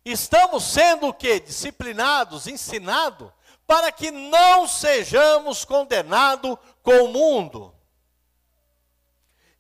Estamos 0.03 0.65
sendo 0.65 1.09
o 1.09 1.13
que? 1.13 1.41
Disciplinados, 1.41 2.47
ensinados, 2.47 3.31
para 3.67 3.93
que 3.93 4.11
não 4.11 4.67
sejamos 4.67 5.63
condenados 5.67 6.57
com 6.83 7.05
o 7.05 7.09
mundo. 7.09 7.75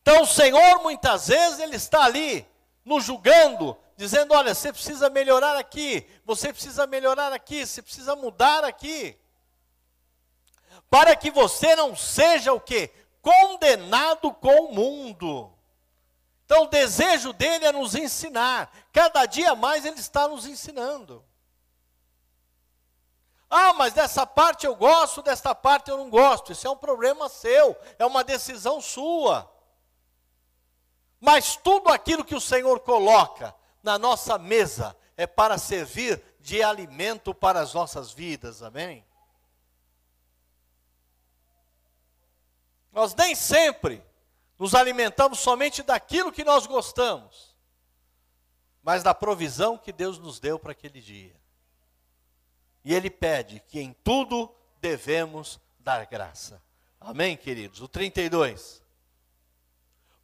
Então 0.01 0.23
o 0.23 0.27
Senhor 0.27 0.83
muitas 0.83 1.29
vezes 1.29 1.59
ele 1.59 1.77
está 1.77 2.05
ali 2.05 2.49
nos 2.87 3.05
julgando, 3.05 3.77
dizendo: 3.99 4.33
"Olha, 4.33 4.55
você 4.55 4.73
precisa 4.73 5.11
melhorar 5.11 5.57
aqui, 5.57 6.09
você 6.25 6.53
precisa 6.53 6.87
melhorar 6.87 7.33
aqui, 7.33 7.67
você 7.67 7.83
precisa 7.83 8.15
mudar 8.15 8.65
aqui". 8.65 9.19
Para 10.89 11.17
que 11.17 11.33
você 11.33 11.75
não 11.75 11.97
seja 11.97 12.53
o 12.53 12.61
que? 12.61 12.91
Condenado 13.21 14.33
com 14.33 14.67
o 14.67 14.73
mundo. 14.73 15.53
Então, 16.45 16.63
o 16.63 16.69
desejo 16.69 17.33
dele 17.33 17.67
é 17.67 17.73
nos 17.73 17.97
ensinar. 17.97 18.73
Cada 18.93 19.27
dia 19.27 19.55
mais 19.57 19.85
ele 19.85 19.99
está 19.99 20.29
nos 20.29 20.47
ensinando. 20.47 21.23
Ah, 23.51 23.73
mas 23.75 23.93
dessa 23.93 24.25
parte 24.25 24.65
eu 24.65 24.77
gosto, 24.77 25.23
dessa 25.23 25.55
parte 25.55 25.91
eu 25.91 25.99
não 25.99 26.09
gosto. 26.09 26.53
Isso 26.53 26.67
é 26.67 26.71
um 26.71 26.77
problema 26.77 27.29
seu, 27.29 27.77
é 27.99 28.07
uma 28.07 28.23
decisão 28.23 28.81
sua. 28.81 29.53
Mas 31.21 31.57
tudo 31.57 31.91
aquilo 31.91 32.25
que 32.25 32.35
o 32.35 32.41
Senhor 32.41 32.79
coloca 32.81 33.55
na 33.89 33.97
nossa 33.97 34.37
mesa 34.37 34.95
é 35.17 35.27
para 35.27 35.57
servir 35.57 36.23
de 36.41 36.63
alimento 36.63 37.33
para 37.33 37.61
as 37.61 37.73
nossas 37.73 38.13
vidas, 38.13 38.63
amém? 38.63 39.03
Nós 42.93 43.15
nem 43.15 43.35
sempre 43.35 44.05
nos 44.59 44.75
alimentamos 44.75 45.39
somente 45.39 45.83
daquilo 45.83 46.31
que 46.31 46.45
nós 46.45 46.67
gostamos, 46.67 47.57
mas 48.83 49.03
da 49.03 49.15
provisão 49.15 49.79
que 49.79 49.91
Deus 49.91 50.19
nos 50.19 50.39
deu 50.39 50.59
para 50.59 50.73
aquele 50.73 51.01
dia. 51.01 51.35
E 52.85 52.95
Ele 52.95 53.09
pede 53.09 53.61
que 53.69 53.81
em 53.81 53.95
tudo 54.05 54.55
devemos 54.83 55.59
dar 55.79 56.05
graça. 56.05 56.63
Amém, 57.01 57.39
queridos? 57.39 57.81
O 57.81 57.89
32. 57.89 58.83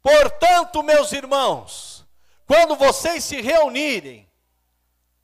Portanto, 0.03 0.83
meus 0.83 1.11
irmãos, 1.13 2.04
quando 2.45 2.75
vocês 2.75 3.23
se 3.23 3.41
reunirem 3.41 4.29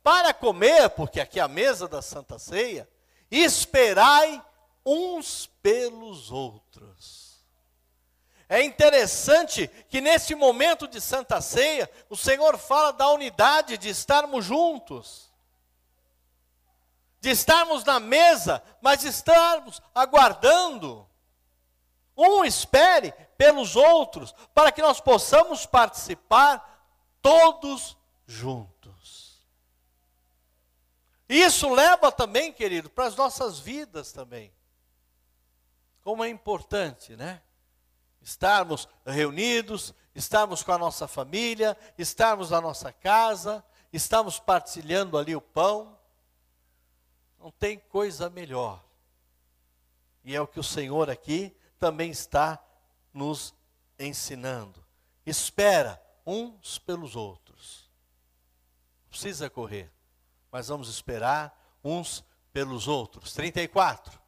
para 0.03 0.33
comer, 0.33 0.89
porque 0.89 1.19
aqui 1.19 1.39
é 1.39 1.43
a 1.43 1.47
mesa 1.47 1.87
da 1.87 2.01
Santa 2.01 2.39
Ceia, 2.39 2.89
esperai 3.29 4.43
uns 4.85 5.47
pelos 5.61 6.31
outros. 6.31 7.31
É 8.49 8.61
interessante 8.61 9.69
que 9.87 10.01
nesse 10.01 10.35
momento 10.35 10.87
de 10.87 10.99
Santa 10.99 11.39
Ceia, 11.39 11.89
o 12.09 12.17
Senhor 12.17 12.57
fala 12.57 12.91
da 12.91 13.07
unidade 13.09 13.77
de 13.77 13.87
estarmos 13.87 14.43
juntos, 14.43 15.31
de 17.21 17.29
estarmos 17.29 17.85
na 17.85 17.99
mesa, 17.99 18.61
mas 18.81 19.05
estarmos 19.05 19.81
aguardando. 19.95 21.07
Um 22.17 22.43
espere 22.43 23.13
pelos 23.37 23.75
outros, 23.75 24.35
para 24.53 24.71
que 24.71 24.81
nós 24.81 24.99
possamos 24.99 25.65
participar 25.65 26.70
todos 27.21 27.97
juntos. 28.25 29.41
Isso 31.27 31.73
leva 31.73 32.11
também, 32.11 32.51
querido, 32.51 32.89
para 32.89 33.05
as 33.05 33.15
nossas 33.15 33.59
vidas 33.59 34.11
também. 34.11 34.51
Como 36.01 36.23
é 36.23 36.29
importante, 36.29 37.15
né? 37.15 37.41
estarmos 38.21 38.87
reunidos, 39.05 39.93
estarmos 40.13 40.61
com 40.63 40.71
a 40.71 40.77
nossa 40.77 41.07
família, 41.07 41.75
estarmos 41.97 42.51
na 42.51 42.61
nossa 42.61 42.93
casa, 42.93 43.63
estarmos 43.91 44.39
partilhando 44.39 45.17
ali 45.17 45.35
o 45.35 45.41
pão. 45.41 45.97
Não 47.39 47.51
tem 47.51 47.79
coisa 47.79 48.29
melhor. 48.29 48.83
E 50.23 50.35
é 50.35 50.41
o 50.41 50.47
que 50.47 50.59
o 50.59 50.63
Senhor 50.63 51.09
aqui 51.09 51.55
também 51.79 52.11
está 52.11 52.63
nos 53.11 53.53
ensinando. 53.97 54.85
Espera 55.25 56.01
uns 56.31 56.79
pelos 56.79 57.15
outros. 57.15 57.89
Precisa 59.09 59.49
correr, 59.49 59.91
mas 60.49 60.69
vamos 60.69 60.87
esperar 60.87 61.53
uns 61.83 62.23
pelos 62.53 62.87
outros. 62.87 63.33
34. 63.33 64.19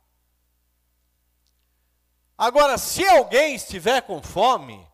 Agora, 2.38 2.78
se 2.78 3.08
alguém 3.08 3.56
estiver 3.56 4.02
com 4.02 4.22
fome, 4.22 4.86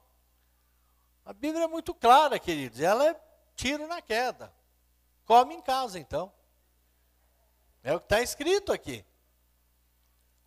a 1.26 1.34
Bíblia 1.34 1.64
é 1.64 1.68
muito 1.68 1.94
clara, 1.96 2.38
queridos, 2.38 2.80
ela 2.80 3.10
é 3.10 3.20
tiro 3.56 3.88
na 3.88 4.02
queda. 4.02 4.54
Come 5.26 5.56
em 5.56 5.62
casa, 5.62 5.98
então. 5.98 6.32
É 7.82 7.94
o 7.94 8.00
que 8.00 8.06
está 8.06 8.22
escrito 8.22 8.72
aqui. 8.72 9.04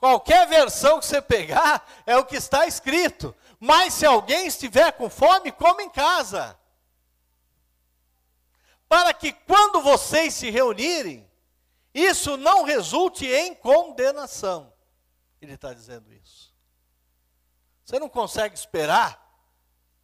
Qualquer 0.03 0.49
versão 0.49 0.99
que 0.99 1.07
você 1.07 1.23
pegar, 1.23 1.87
é 2.05 2.17
o 2.17 2.25
que 2.25 2.35
está 2.35 2.67
escrito. 2.67 3.33
Mas 3.61 3.95
se 3.95 4.05
alguém 4.05 4.49
estiver 4.49 4.91
com 4.95 5.09
fome, 5.09 5.53
come 5.53 5.85
em 5.85 5.89
casa. 5.89 6.59
Para 8.89 9.15
que 9.15 9.33
quando 9.33 9.81
vocês 9.81 10.35
se 10.35 10.51
reunirem, 10.51 11.31
isso 11.95 12.37
não 12.37 12.65
resulte 12.65 13.29
em 13.29 13.55
condenação. 13.55 14.75
Ele 15.41 15.55
está 15.55 15.73
dizendo 15.73 16.13
isso. 16.13 16.53
Você 17.85 18.01
não 18.01 18.09
consegue 18.09 18.57
esperar? 18.57 19.25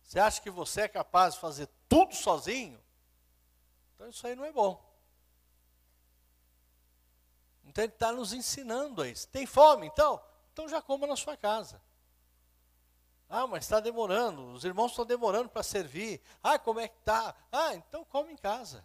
Você 0.05 0.21
acha 0.21 0.41
que 0.41 0.49
você 0.49 0.83
é 0.83 0.89
capaz 0.89 1.35
de 1.35 1.41
fazer 1.41 1.69
tudo 1.89 2.15
sozinho? 2.15 2.81
Então 3.97 4.09
isso 4.09 4.25
aí 4.25 4.37
não 4.37 4.45
é 4.45 4.53
bom. 4.53 4.81
Então 7.69 7.85
ele 7.85 7.93
está 7.93 8.11
nos 8.11 8.33
ensinando 8.33 9.03
a 9.03 9.09
isso. 9.09 9.29
Tem 9.29 9.47
fome, 9.47 9.87
então? 9.87 10.21
Então 10.53 10.69
já 10.69 10.81
coma 10.83 11.07
na 11.07 11.17
sua 11.17 11.37
casa. 11.37 11.81
Ah, 13.29 13.47
mas 13.47 13.65
está 13.65 13.79
demorando, 13.79 14.53
os 14.53 14.65
irmãos 14.65 14.91
estão 14.91 15.05
demorando 15.05 15.51
para 15.51 15.63
servir. 15.63 16.21
Ah, 16.43 16.59
como 16.59 16.81
é 16.81 16.89
que 16.89 16.99
está? 16.99 17.35
Ah, 17.53 17.75
então 17.75 18.05
come 18.05 18.33
em 18.33 18.37
casa. 18.37 18.85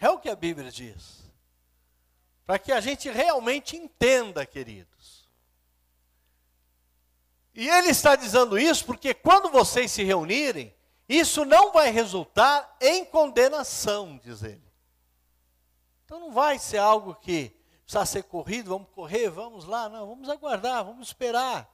É 0.00 0.10
o 0.10 0.18
que 0.18 0.28
a 0.28 0.34
Bíblia 0.34 0.70
diz. 0.70 1.22
Para 2.44 2.58
que 2.58 2.72
a 2.72 2.80
gente 2.80 3.08
realmente 3.08 3.76
entenda, 3.76 4.44
queridos. 4.44 5.28
E 7.54 7.68
ele 7.68 7.90
está 7.90 8.16
dizendo 8.16 8.58
isso 8.58 8.84
porque 8.84 9.14
quando 9.14 9.50
vocês 9.50 9.90
se 9.90 10.02
reunirem, 10.02 10.74
isso 11.08 11.44
não 11.44 11.72
vai 11.72 11.90
resultar 11.90 12.76
em 12.80 13.04
condenação, 13.04 14.18
diz 14.22 14.42
ele. 14.42 14.67
Então 16.08 16.20
não 16.20 16.32
vai 16.32 16.58
ser 16.58 16.78
algo 16.78 17.14
que 17.16 17.54
precisa 17.84 18.06
ser 18.06 18.22
corrido, 18.22 18.70
vamos 18.70 18.88
correr, 18.92 19.28
vamos 19.28 19.66
lá, 19.66 19.90
não, 19.90 20.08
vamos 20.08 20.30
aguardar, 20.30 20.82
vamos 20.82 21.08
esperar. 21.08 21.70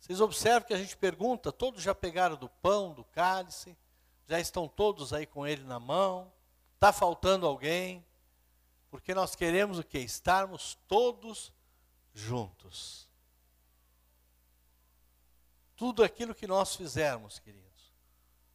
Vocês 0.00 0.18
observam 0.18 0.66
que 0.66 0.72
a 0.72 0.78
gente 0.78 0.96
pergunta, 0.96 1.52
todos 1.52 1.82
já 1.82 1.94
pegaram 1.94 2.36
do 2.36 2.48
pão, 2.48 2.94
do 2.94 3.04
cálice, 3.04 3.76
já 4.26 4.40
estão 4.40 4.66
todos 4.66 5.12
aí 5.12 5.26
com 5.26 5.46
ele 5.46 5.62
na 5.62 5.78
mão, 5.78 6.32
está 6.72 6.90
faltando 6.90 7.46
alguém, 7.46 8.02
porque 8.88 9.12
nós 9.12 9.36
queremos 9.36 9.78
o 9.78 9.84
que? 9.84 9.98
Estarmos 9.98 10.78
todos 10.88 11.52
juntos. 12.14 13.10
Tudo 15.76 16.02
aquilo 16.02 16.34
que 16.34 16.46
nós 16.46 16.74
fizermos, 16.74 17.38
queridos, 17.38 17.92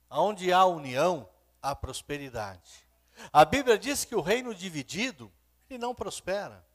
aonde 0.10 0.52
há 0.52 0.66
união, 0.66 1.30
há 1.62 1.76
prosperidade. 1.76 2.90
A 3.32 3.44
Bíblia 3.46 3.78
diz 3.78 4.06
que 4.06 4.16
o 4.16 4.22
reino 4.22 4.54
dividido, 4.54 5.32
ele 5.70 5.80
não 5.80 5.94
prospera. 5.96 6.66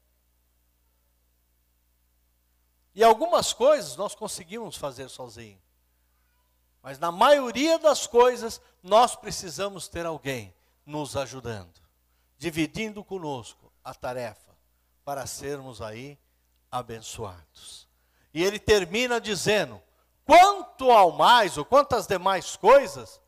E 2.95 3.05
algumas 3.05 3.53
coisas 3.53 3.97
nós 3.97 4.15
conseguimos 4.15 4.77
fazer 4.77 5.09
sozinhos. 5.11 5.61
Mas 6.83 6.99
na 6.99 7.13
maioria 7.13 7.79
das 7.79 8.07
coisas, 8.07 8.61
nós 8.83 9.17
precisamos 9.17 9.89
ter 9.89 10.07
alguém 10.07 10.55
nos 10.87 11.17
ajudando, 11.17 11.81
dividindo 12.39 13.05
conosco 13.05 13.73
a 13.83 13.93
tarefa, 13.93 14.57
para 15.05 15.27
sermos 15.27 15.83
aí 15.83 16.19
abençoados. 16.71 17.89
E 18.33 18.43
ele 18.43 18.59
termina 18.59 19.21
dizendo: 19.21 19.83
quanto 20.25 20.91
ao 20.91 21.13
mais, 21.13 21.59
ou 21.59 21.65
quantas 21.65 22.07
demais 22.07 22.57
coisas, 22.57 23.21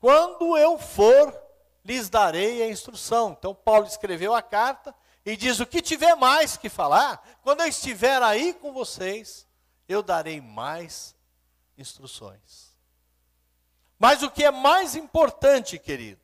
quando 0.00 0.56
eu 0.56 0.78
for 0.78 1.43
lhes 1.84 2.08
darei 2.08 2.62
a 2.62 2.68
instrução. 2.68 3.36
Então, 3.38 3.54
Paulo 3.54 3.86
escreveu 3.86 4.34
a 4.34 4.40
carta 4.40 4.94
e 5.24 5.36
diz: 5.36 5.60
O 5.60 5.66
que 5.66 5.82
tiver 5.82 6.14
mais 6.14 6.56
que 6.56 6.68
falar, 6.68 7.38
quando 7.42 7.60
eu 7.60 7.68
estiver 7.68 8.22
aí 8.22 8.54
com 8.54 8.72
vocês, 8.72 9.46
eu 9.88 10.02
darei 10.02 10.40
mais 10.40 11.14
instruções. 11.76 12.74
Mas 13.98 14.22
o 14.22 14.30
que 14.30 14.44
é 14.44 14.50
mais 14.50 14.96
importante, 14.96 15.78
querido, 15.78 16.22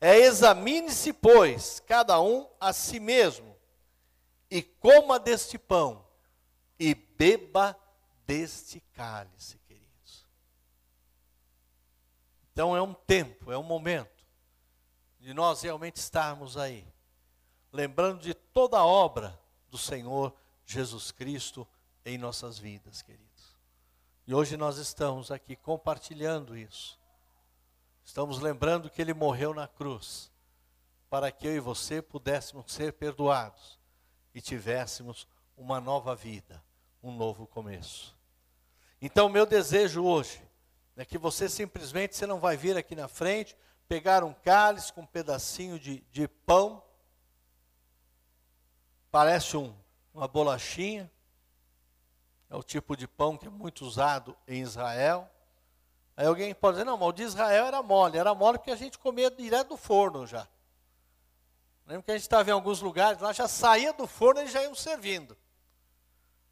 é 0.00 0.18
examine-se, 0.18 1.12
pois, 1.12 1.80
cada 1.80 2.20
um 2.20 2.48
a 2.60 2.72
si 2.72 3.00
mesmo, 3.00 3.56
e 4.50 4.62
coma 4.62 5.18
deste 5.18 5.58
pão, 5.58 6.06
e 6.78 6.94
beba 6.94 7.76
deste 8.26 8.80
cálice, 8.92 9.58
queridos. 9.66 10.26
Então 12.52 12.76
é 12.76 12.82
um 12.82 12.92
tempo, 12.92 13.50
é 13.50 13.58
um 13.58 13.62
momento 13.62 14.15
de 15.26 15.34
nós 15.34 15.60
realmente 15.60 15.96
estarmos 15.96 16.56
aí, 16.56 16.86
lembrando 17.72 18.20
de 18.20 18.32
toda 18.32 18.78
a 18.78 18.86
obra 18.86 19.36
do 19.68 19.76
Senhor 19.76 20.32
Jesus 20.64 21.10
Cristo 21.10 21.66
em 22.04 22.16
nossas 22.16 22.60
vidas, 22.60 23.02
queridos. 23.02 23.56
E 24.24 24.32
hoje 24.32 24.56
nós 24.56 24.78
estamos 24.78 25.32
aqui 25.32 25.56
compartilhando 25.56 26.56
isso. 26.56 26.96
Estamos 28.04 28.38
lembrando 28.38 28.88
que 28.88 29.02
ele 29.02 29.12
morreu 29.12 29.52
na 29.52 29.66
cruz, 29.66 30.30
para 31.10 31.32
que 31.32 31.48
eu 31.48 31.56
e 31.56 31.58
você 31.58 32.00
pudéssemos 32.00 32.72
ser 32.72 32.92
perdoados 32.92 33.80
e 34.32 34.40
tivéssemos 34.40 35.26
uma 35.56 35.80
nova 35.80 36.14
vida, 36.14 36.62
um 37.02 37.10
novo 37.10 37.48
começo. 37.48 38.16
Então, 39.02 39.28
meu 39.28 39.44
desejo 39.44 40.04
hoje 40.04 40.40
é 40.96 41.04
que 41.04 41.18
você 41.18 41.48
simplesmente, 41.48 42.14
você 42.14 42.26
não 42.26 42.38
vai 42.38 42.56
vir 42.56 42.76
aqui 42.76 42.94
na 42.94 43.08
frente, 43.08 43.56
pegar 43.88 44.24
um 44.24 44.32
cálice 44.32 44.92
com 44.92 45.02
um 45.02 45.06
pedacinho 45.06 45.78
de, 45.78 46.00
de 46.10 46.26
pão, 46.28 46.82
parece 49.10 49.56
um, 49.56 49.74
uma 50.12 50.26
bolachinha, 50.26 51.10
é 52.48 52.56
o 52.56 52.62
tipo 52.62 52.96
de 52.96 53.08
pão 53.08 53.36
que 53.36 53.46
é 53.46 53.50
muito 53.50 53.84
usado 53.84 54.36
em 54.46 54.62
Israel. 54.62 55.28
Aí 56.16 56.26
alguém 56.26 56.54
pode 56.54 56.76
dizer, 56.76 56.84
não, 56.84 56.96
mas 56.96 57.08
o 57.08 57.12
de 57.12 57.22
Israel 57.22 57.66
era 57.66 57.82
mole, 57.82 58.18
era 58.18 58.34
mole 58.34 58.58
porque 58.58 58.70
a 58.70 58.76
gente 58.76 58.98
comia 58.98 59.30
direto 59.30 59.68
do 59.70 59.76
forno 59.76 60.26
já. 60.26 60.48
Lembra 61.86 62.02
que 62.02 62.10
a 62.10 62.14
gente 62.14 62.22
estava 62.22 62.48
em 62.50 62.52
alguns 62.52 62.80
lugares, 62.80 63.20
lá 63.20 63.32
já 63.32 63.46
saía 63.46 63.92
do 63.92 64.06
forno 64.06 64.40
e 64.42 64.48
já 64.48 64.62
iam 64.62 64.74
servindo. 64.74 65.36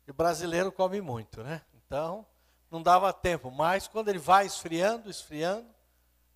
E 0.07 0.11
o 0.11 0.15
brasileiro 0.15 0.71
come 0.71 1.01
muito, 1.01 1.43
né? 1.43 1.63
Então, 1.75 2.27
não 2.71 2.83
dava 2.83 3.13
tempo. 3.13 3.51
Mas 3.51 3.89
quando 3.89 4.09
ele 4.09 4.19
vai 4.19 4.47
esfriando, 4.47 5.11
esfriando, 5.11 5.74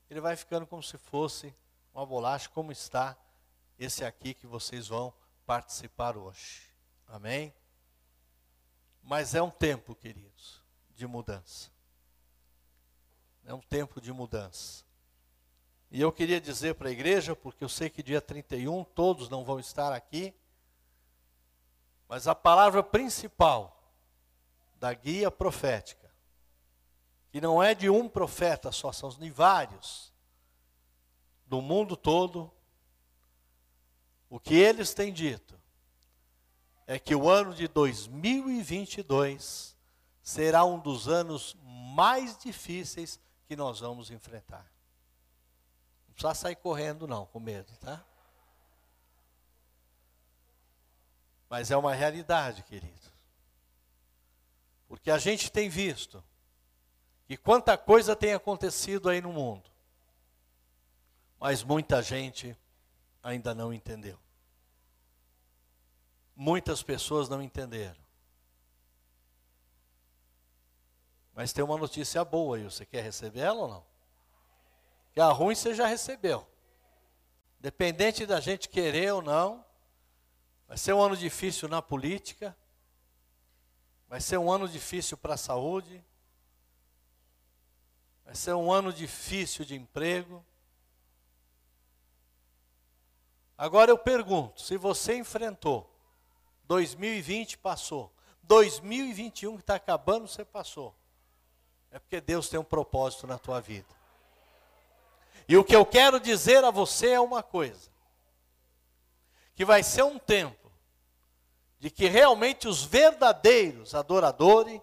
ele 0.09 0.21
vai 0.21 0.37
ficando 0.37 0.67
como 0.67 0.83
se 0.83 0.97
fosse 0.97 1.55
uma 1.95 2.05
bolacha, 2.07 2.49
como 2.49 2.73
está 2.73 3.17
esse 3.79 4.05
aqui 4.05 4.35
que 4.35 4.47
vocês 4.47 4.89
vão 4.89 5.13
participar 5.47 6.17
hoje. 6.17 6.63
Amém? 7.07 7.55
Mas 9.03 9.35
é 9.35 9.43
um 9.43 9.51
tempo, 9.51 9.95
queridos, 9.95 10.63
de 10.95 11.07
mudança. 11.07 11.71
É 13.45 13.55
um 13.55 13.61
tempo 13.61 14.01
de 14.01 14.13
mudança. 14.13 14.85
E 15.91 16.01
eu 16.01 16.13
queria 16.13 16.41
dizer 16.41 16.75
para 16.75 16.89
a 16.89 16.93
igreja, 16.93 17.35
porque 17.35 17.65
eu 17.65 17.69
sei 17.69 17.89
que 17.89 18.03
dia 18.03 18.21
31 18.21 18.85
todos 18.85 19.31
não 19.31 19.45
vão 19.45 19.59
estar 19.59 19.93
aqui, 19.93 20.35
mas 22.07 22.29
a 22.29 22.35
palavra 22.35 22.83
principal 22.83 23.75
da 24.77 24.93
guia 24.93 25.31
profética 25.31 25.98
que 27.31 27.41
não 27.41 27.63
é 27.63 27.75
de 27.75 27.91
um 27.91 28.09
profeta 28.09 28.73
só, 28.73 28.93
são 28.93 29.11
de 29.11 29.31
vários, 29.31 30.13
do 31.47 31.61
mundo 31.61 31.97
todo, 31.97 32.51
o 34.29 34.39
que 34.39 34.55
eles 34.55 34.93
têm 34.93 35.13
dito 35.13 35.59
é 36.87 36.99
que 36.99 37.15
o 37.15 37.29
ano 37.29 37.55
de 37.55 37.69
2022 37.69 39.77
será 40.23 40.65
um 40.65 40.79
dos 40.79 41.09
anos 41.09 41.57
mais 41.63 42.37
difíceis 42.39 43.21
que 43.47 43.57
nós 43.57 43.81
vamos 43.81 44.11
enfrentar. 44.11 44.71
Não 46.07 46.15
precisa 46.15 46.35
sair 46.35 46.57
correndo, 46.57 47.07
não, 47.07 47.27
com 47.27 47.41
medo, 47.41 47.75
tá? 47.79 48.05
Mas 51.49 51.71
é 51.71 51.77
uma 51.77 51.95
realidade, 51.95 52.63
querido. 52.63 53.09
Porque 54.87 55.11
a 55.11 55.19
gente 55.19 55.51
tem 55.51 55.69
visto 55.69 56.23
e 57.29 57.37
quanta 57.37 57.77
coisa 57.77 58.17
tem 58.17 58.33
acontecido 58.33 59.09
aí 59.09 59.21
no 59.21 59.33
mundo. 59.33 59.71
Mas 61.39 61.63
muita 61.63 62.03
gente 62.03 62.57
ainda 63.23 63.55
não 63.55 63.73
entendeu. 63.73 64.19
Muitas 66.35 66.83
pessoas 66.83 67.29
não 67.29 67.43
entenderam. 67.43 68.01
Mas 71.35 71.53
tem 71.53 71.63
uma 71.63 71.77
notícia 71.77 72.25
boa 72.25 72.57
aí, 72.57 72.65
você 72.65 72.85
quer 72.85 73.03
receber 73.03 73.41
ela 73.41 73.61
ou 73.61 73.69
não? 73.69 73.87
Que 75.13 75.21
a 75.21 75.29
ruim 75.29 75.55
você 75.55 75.75
já 75.75 75.87
recebeu. 75.87 76.47
Dependente 77.61 78.25
da 78.25 78.41
gente 78.41 78.69
querer 78.69 79.13
ou 79.13 79.23
não, 79.23 79.65
vai 80.67 80.77
ser 80.79 80.93
um 80.93 81.01
ano 81.01 81.17
difícil 81.17 81.69
na 81.69 81.83
política, 81.83 82.57
vai 84.09 84.21
ser 84.21 84.39
um 84.39 84.51
ano 84.51 84.69
difícil 84.69 85.17
para 85.17 85.35
a 85.35 85.39
saúde, 85.39 86.05
Vai 88.29 88.35
ser 88.35 88.53
um 88.53 88.71
ano 88.71 88.93
difícil 88.93 89.65
de 89.65 89.75
emprego. 89.75 90.45
Agora 93.57 93.91
eu 93.91 93.97
pergunto: 93.97 94.61
se 94.61 94.77
você 94.77 95.17
enfrentou, 95.17 95.91
2020 96.65 97.57
passou, 97.57 98.13
2021 98.43 99.55
que 99.55 99.63
está 99.63 99.77
acabando, 99.77 100.29
você 100.29 100.45
passou. 100.45 100.95
É 101.91 101.99
porque 101.99 102.21
Deus 102.21 102.51
tem 102.51 102.61
um 102.61 102.65
propósito 102.65 103.27
na 103.27 103.39
tua 103.39 103.63
vida. 103.63 103.89
E 105.49 105.57
o 105.57 105.65
que 105.65 105.75
eu 105.75 105.87
quero 105.87 106.21
dizer 106.21 106.63
a 106.65 106.71
você 106.71 107.13
é 107.13 107.21
uma 107.21 107.43
coisa: 107.43 107.89
que 109.55 109.65
vai 109.65 109.83
ser 109.83 110.03
um 110.03 110.19
tempo 110.19 110.71
de 111.79 111.89
que 111.89 112.07
realmente 112.09 112.69
os 112.69 112.85
verdadeiros 112.85 113.95
adoradores 113.95 114.83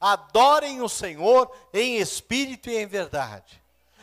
adorem 0.00 0.80
o 0.80 0.88
Senhor 0.88 1.50
em 1.72 1.96
espírito 1.96 2.70
e 2.70 2.76
em 2.76 2.86
verdade. 2.86 3.62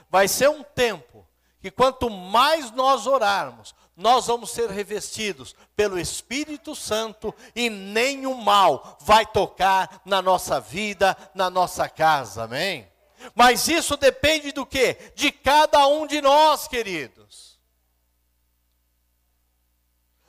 Vai 0.09 0.27
ser 0.27 0.49
um 0.49 0.63
tempo 0.63 1.25
que 1.59 1.71
quanto 1.71 2.09
mais 2.09 2.71
nós 2.71 3.07
orarmos, 3.07 3.73
nós 3.97 4.27
vamos 4.27 4.51
ser 4.51 4.69
revestidos 4.69 5.55
pelo 5.75 5.97
Espírito 5.97 6.75
Santo 6.75 7.33
e 7.55 7.69
nenhum 7.69 8.35
mal 8.35 8.97
vai 9.01 9.25
tocar 9.25 10.01
na 10.05 10.21
nossa 10.21 10.59
vida, 10.59 11.15
na 11.33 11.49
nossa 11.49 11.87
casa, 11.87 12.43
amém? 12.43 12.87
Mas 13.33 13.67
isso 13.67 13.95
depende 13.97 14.51
do 14.51 14.65
que? 14.65 14.97
De 15.15 15.31
cada 15.31 15.87
um 15.87 16.05
de 16.05 16.21
nós, 16.21 16.67
queridos. 16.67 17.44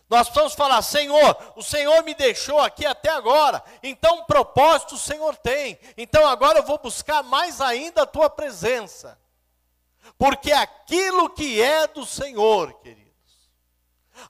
Nós 0.09 0.29
precisamos 0.29 0.55
falar, 0.55 0.81
Senhor, 0.83 1.53
o 1.57 1.62
Senhor 1.62 2.03
me 2.05 2.14
deixou 2.14 2.61
aqui 2.61 2.87
até 2.87 3.11
agora, 3.11 3.62
então 3.83 4.21
um 4.21 4.25
propósito 4.25 4.95
o 4.95 4.99
Senhor 4.99 5.37
tem, 5.37 5.79
então 5.97 6.27
agora 6.27 6.61
eu 6.61 6.62
vou 6.62 6.79
buscar 6.79 7.23
mais 7.25 7.61
ainda 7.61 8.03
a 8.03 8.07
tua 8.07 8.31
presença 8.31 9.19
porque 10.19 10.53
aquilo 10.53 11.31
que 11.31 11.61
é 11.61 11.87
do 11.87 12.07
Senhor, 12.07 12.73
queridos, 12.81 13.51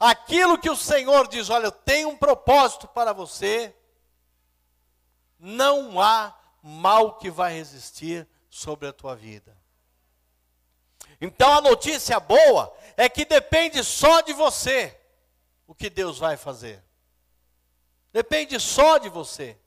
aquilo 0.00 0.58
que 0.58 0.70
o 0.70 0.76
Senhor 0.76 1.28
diz, 1.28 1.50
olha, 1.50 1.66
eu 1.66 1.72
tenho 1.72 2.08
um 2.08 2.16
propósito 2.16 2.88
para 2.88 3.12
você, 3.12 3.74
não 5.38 6.00
há 6.00 6.34
mal 6.62 7.14
que 7.14 7.30
vai 7.30 7.52
resistir 7.52 8.26
sobre 8.50 8.88
a 8.88 8.92
tua 8.92 9.14
vida. 9.14 9.56
Então 11.20 11.52
a 11.52 11.60
notícia 11.60 12.18
boa 12.18 12.74
é 12.96 13.08
que 13.08 13.24
depende 13.24 13.82
só 13.84 14.20
de 14.22 14.32
você 14.32 14.98
o 15.66 15.74
que 15.74 15.88
Deus 15.90 16.18
vai 16.18 16.36
fazer. 16.36 16.82
Depende 18.12 18.58
só 18.60 18.98
de 18.98 19.08
você. 19.08 19.58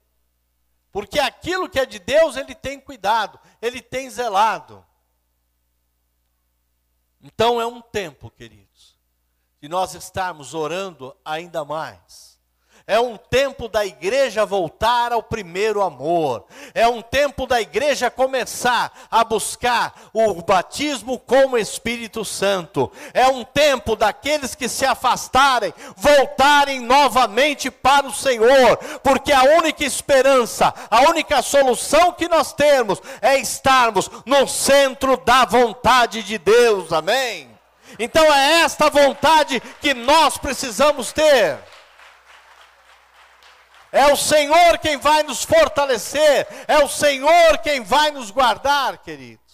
Porque 0.91 1.19
aquilo 1.19 1.69
que 1.69 1.79
é 1.79 1.85
de 1.85 1.99
Deus, 1.99 2.35
Ele 2.35 2.55
tem 2.55 2.79
cuidado, 2.79 3.39
Ele 3.61 3.81
tem 3.81 4.09
zelado. 4.09 4.85
Então 7.21 7.59
é 7.59 7.65
um 7.65 7.81
tempo, 7.81 8.31
queridos, 8.31 8.97
de 9.61 9.67
nós 9.67 9.93
estarmos 9.93 10.53
orando 10.53 11.15
ainda 11.23 11.63
mais 11.65 12.28
é 12.89 12.99
um 12.99 13.17
tempo 13.17 13.69
da 13.69 13.85
igreja 13.85 14.47
voltar 14.47 15.13
ao 15.13 15.21
primeiro 15.21 15.83
amor. 15.83 16.45
É 16.73 16.87
um 16.87 17.03
tempo 17.03 17.45
da 17.45 17.61
igreja 17.61 18.09
começar 18.09 18.91
a 19.11 19.23
buscar 19.23 19.93
o 20.11 20.33
batismo 20.41 21.19
com 21.19 21.51
o 21.51 21.57
Espírito 21.59 22.25
Santo. 22.25 22.91
É 23.13 23.27
um 23.27 23.43
tempo 23.43 23.95
daqueles 23.95 24.55
que 24.55 24.67
se 24.67 24.87
afastarem 24.87 25.71
voltarem 25.95 26.79
novamente 26.79 27.69
para 27.69 28.07
o 28.07 28.13
Senhor, 28.13 28.77
porque 29.03 29.31
a 29.31 29.43
única 29.43 29.83
esperança, 29.83 30.73
a 30.89 31.01
única 31.01 31.43
solução 31.43 32.11
que 32.11 32.27
nós 32.27 32.53
temos 32.53 32.99
é 33.21 33.37
estarmos 33.37 34.09
no 34.25 34.47
centro 34.47 35.15
da 35.17 35.45
vontade 35.45 36.23
de 36.23 36.39
Deus. 36.39 36.91
Amém. 36.91 37.55
Então 37.99 38.23
é 38.33 38.61
esta 38.61 38.89
vontade 38.89 39.61
que 39.79 39.93
nós 39.93 40.39
precisamos 40.39 41.13
ter. 41.13 41.59
É 43.91 44.11
o 44.11 44.15
Senhor 44.15 44.77
quem 44.79 44.97
vai 44.97 45.23
nos 45.23 45.43
fortalecer, 45.43 46.47
é 46.67 46.83
o 46.83 46.87
Senhor 46.87 47.57
quem 47.59 47.81
vai 47.81 48.11
nos 48.11 48.29
guardar, 48.29 48.99
queridos. 48.99 49.49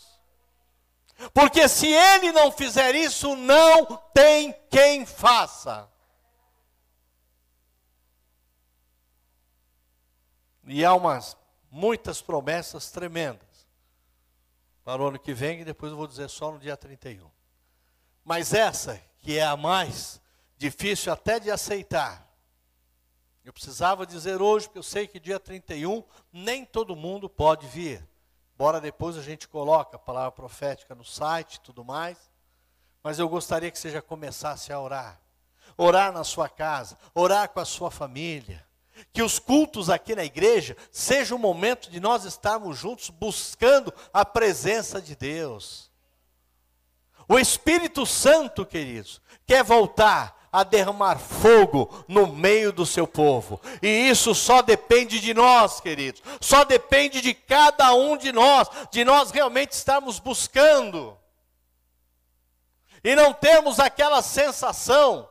Porque 1.33 1.67
se 1.69 1.87
Ele 1.87 2.31
não 2.31 2.51
fizer 2.51 2.93
isso, 2.95 3.35
não 3.35 3.85
tem 4.13 4.53
quem 4.69 5.05
faça. 5.05 5.89
E 10.65 10.83
há 10.83 10.93
umas 10.93 11.37
muitas 11.71 12.21
promessas 12.21 12.91
tremendas 12.91 13.67
para 14.83 15.01
o 15.01 15.07
ano 15.07 15.19
que 15.19 15.33
vem, 15.33 15.61
e 15.61 15.65
depois 15.65 15.91
eu 15.91 15.97
vou 15.97 16.07
dizer 16.07 16.29
só 16.29 16.51
no 16.51 16.59
dia 16.59 16.75
31. 16.75 17.29
Mas 18.23 18.53
essa, 18.53 19.01
que 19.19 19.37
é 19.37 19.43
a 19.43 19.55
mais 19.55 20.21
difícil 20.57 21.11
até 21.11 21.39
de 21.39 21.49
aceitar, 21.49 22.24
eu 23.45 23.53
precisava 23.53 24.07
dizer 24.07 24.41
hoje, 24.41 24.65
porque 24.65 24.79
eu 24.79 24.83
sei 24.83 25.07
que 25.07 25.19
dia 25.19 25.39
31 25.39 26.03
nem 26.33 26.65
todo 26.65 26.95
mundo 26.95 27.29
pode 27.29 27.67
vir. 27.67 28.03
Bora 28.57 28.81
depois 28.81 29.15
a 29.17 29.21
gente 29.21 29.47
coloca 29.47 29.97
a 29.97 29.99
palavra 29.99 30.31
profética 30.31 30.95
no 30.95 31.05
site 31.05 31.55
e 31.55 31.59
tudo 31.59 31.85
mais. 31.85 32.17
Mas 33.03 33.19
eu 33.19 33.29
gostaria 33.29 33.69
que 33.69 33.77
você 33.77 33.91
já 33.91 34.01
começasse 34.01 34.73
a 34.73 34.79
orar. 34.79 35.21
Orar 35.77 36.11
na 36.11 36.23
sua 36.23 36.49
casa, 36.49 36.97
orar 37.13 37.49
com 37.49 37.59
a 37.59 37.65
sua 37.65 37.91
família. 37.91 38.65
Que 39.13 39.21
os 39.21 39.37
cultos 39.37 39.91
aqui 39.91 40.15
na 40.15 40.23
igreja 40.23 40.75
seja 40.91 41.35
o 41.35 41.39
momento 41.39 41.91
de 41.91 41.99
nós 41.99 42.23
estarmos 42.23 42.77
juntos 42.77 43.11
buscando 43.11 43.93
a 44.11 44.25
presença 44.25 44.99
de 44.99 45.15
Deus. 45.15 45.91
O 47.27 47.37
Espírito 47.37 48.07
Santo, 48.07 48.65
queridos, 48.65 49.21
quer 49.45 49.63
voltar 49.63 50.44
a 50.55 50.63
derramar 50.63 51.17
fogo 51.17 52.05
no 52.07 52.27
meio 52.27 52.71
do 52.71 52.85
seu 52.85 53.05
povo. 53.05 53.59
E 53.81 53.89
isso 54.07 54.33
só 54.33 54.61
depende 54.61 55.19
de 55.19 55.33
nós, 55.33 55.81
queridos. 55.81 56.23
Só 56.39 56.63
depende 56.63 57.19
de 57.19 57.33
cada 57.33 57.93
um 57.93 58.15
de 58.15 58.31
nós, 58.31 58.69
de 58.89 59.03
nós 59.03 59.31
realmente 59.31 59.73
estarmos 59.73 60.17
buscando. 60.17 61.17
E 63.03 63.17
não 63.17 63.33
temos 63.33 63.81
aquela 63.81 64.21
sensação 64.21 65.29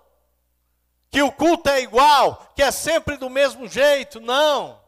que 1.11 1.23
o 1.23 1.33
culto 1.33 1.71
é 1.71 1.81
igual, 1.81 2.53
que 2.55 2.63
é 2.63 2.71
sempre 2.71 3.17
do 3.17 3.31
mesmo 3.31 3.67
jeito. 3.67 4.21
Não. 4.21 4.79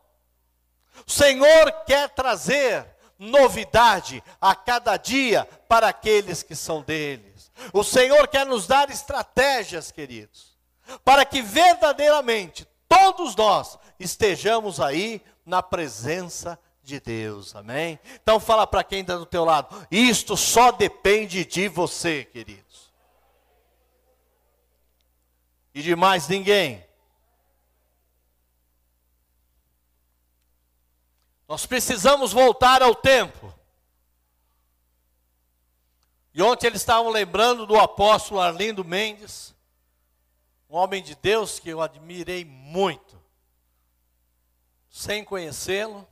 O 1.07 1.11
Senhor 1.11 1.73
quer 1.87 2.11
trazer 2.11 2.87
novidade 3.19 4.23
a 4.41 4.55
cada 4.55 4.97
dia 4.97 5.45
para 5.69 5.89
aqueles 5.89 6.43
que 6.43 6.55
são 6.55 6.83
dele. 6.83 7.35
O 7.73 7.83
Senhor 7.83 8.29
quer 8.29 8.45
nos 8.45 8.67
dar 8.67 8.91
estratégias, 8.91 9.91
queridos, 9.91 10.57
para 11.05 11.25
que 11.25 11.41
verdadeiramente 11.43 12.67
todos 12.89 13.35
nós 13.35 13.79
estejamos 13.99 14.81
aí 14.81 15.23
na 15.45 15.63
presença 15.63 16.59
de 16.83 17.01
Deus, 17.01 17.57
amém? 17.57 17.99
Então 18.23 18.39
fala 18.39 18.67
para 18.67 18.85
quem 18.85 19.01
está 19.01 19.17
do 19.17 19.27
teu 19.27 19.45
lado, 19.45 19.87
isto 19.91 20.37
só 20.37 20.71
depende 20.71 21.45
de 21.45 21.69
você, 21.69 22.25
queridos. 22.25 22.93
E 25.75 25.83
de 25.83 25.97
mais 25.97 26.29
ninguém. 26.29 26.86
Nós 31.49 31.65
precisamos 31.67 32.33
voltar 32.33 32.83
ao 32.83 32.95
tempo 32.95 33.57
e 36.37 36.43
ontem 36.43 36.67
eles 36.67 36.83
estavam 36.83 37.09
lembrando 37.09 37.65
do 37.65 37.79
apóstolo 37.79 38.43
Arlindo 38.43 38.85
Mendes, 38.85 39.55
um 40.69 40.77
homem 40.77 41.03
de 41.03 41.15
Deus 41.15 41.59
que 41.59 41.71
eu 41.71 41.81
admirei 41.81 42.45
muito, 42.45 43.19
sem 44.91 45.25
conhecê-lo, 45.25 46.07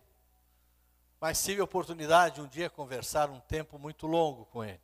mas 1.21 1.45
tive 1.45 1.61
a 1.61 1.65
oportunidade 1.65 2.37
de 2.37 2.41
um 2.41 2.47
dia 2.47 2.71
conversar 2.71 3.29
um 3.29 3.39
tempo 3.41 3.79
muito 3.79 4.07
longo 4.07 4.47
com 4.47 4.65
ele. 4.65 4.81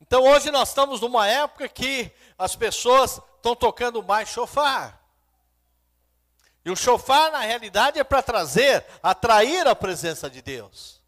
Então 0.00 0.22
hoje 0.22 0.50
nós 0.50 0.70
estamos 0.70 1.02
numa 1.02 1.28
época 1.28 1.68
que 1.68 2.10
as 2.38 2.56
pessoas 2.56 3.20
estão 3.36 3.54
tocando 3.54 4.02
mais 4.02 4.30
chofar. 4.30 5.03
E 6.64 6.70
o 6.70 6.76
chofar, 6.76 7.30
na 7.30 7.40
realidade, 7.40 7.98
é 7.98 8.04
para 8.04 8.22
trazer, 8.22 8.84
atrair 9.02 9.66
a 9.66 9.74
presença 9.74 10.30
de 10.30 10.40
Deus. 10.40 11.02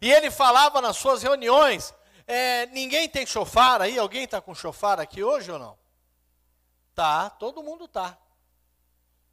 E 0.00 0.12
ele 0.12 0.30
falava 0.30 0.80
nas 0.80 0.96
suas 0.96 1.22
reuniões: 1.22 1.92
é, 2.26 2.66
ninguém 2.66 3.08
tem 3.08 3.26
chofar 3.26 3.82
aí? 3.82 3.98
Alguém 3.98 4.24
está 4.24 4.40
com 4.40 4.54
chofar 4.54 5.00
aqui 5.00 5.22
hoje 5.22 5.50
ou 5.50 5.58
não? 5.58 5.76
Tá, 6.94 7.28
todo 7.28 7.62
mundo 7.62 7.88
tá. 7.88 8.16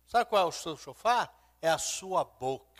Sabe 0.08 0.26
qual 0.26 0.44
é 0.44 0.46
o 0.46 0.52
seu 0.52 0.76
chofar? 0.76 1.32
É 1.62 1.70
a 1.70 1.78
sua 1.78 2.24
boca 2.24 2.71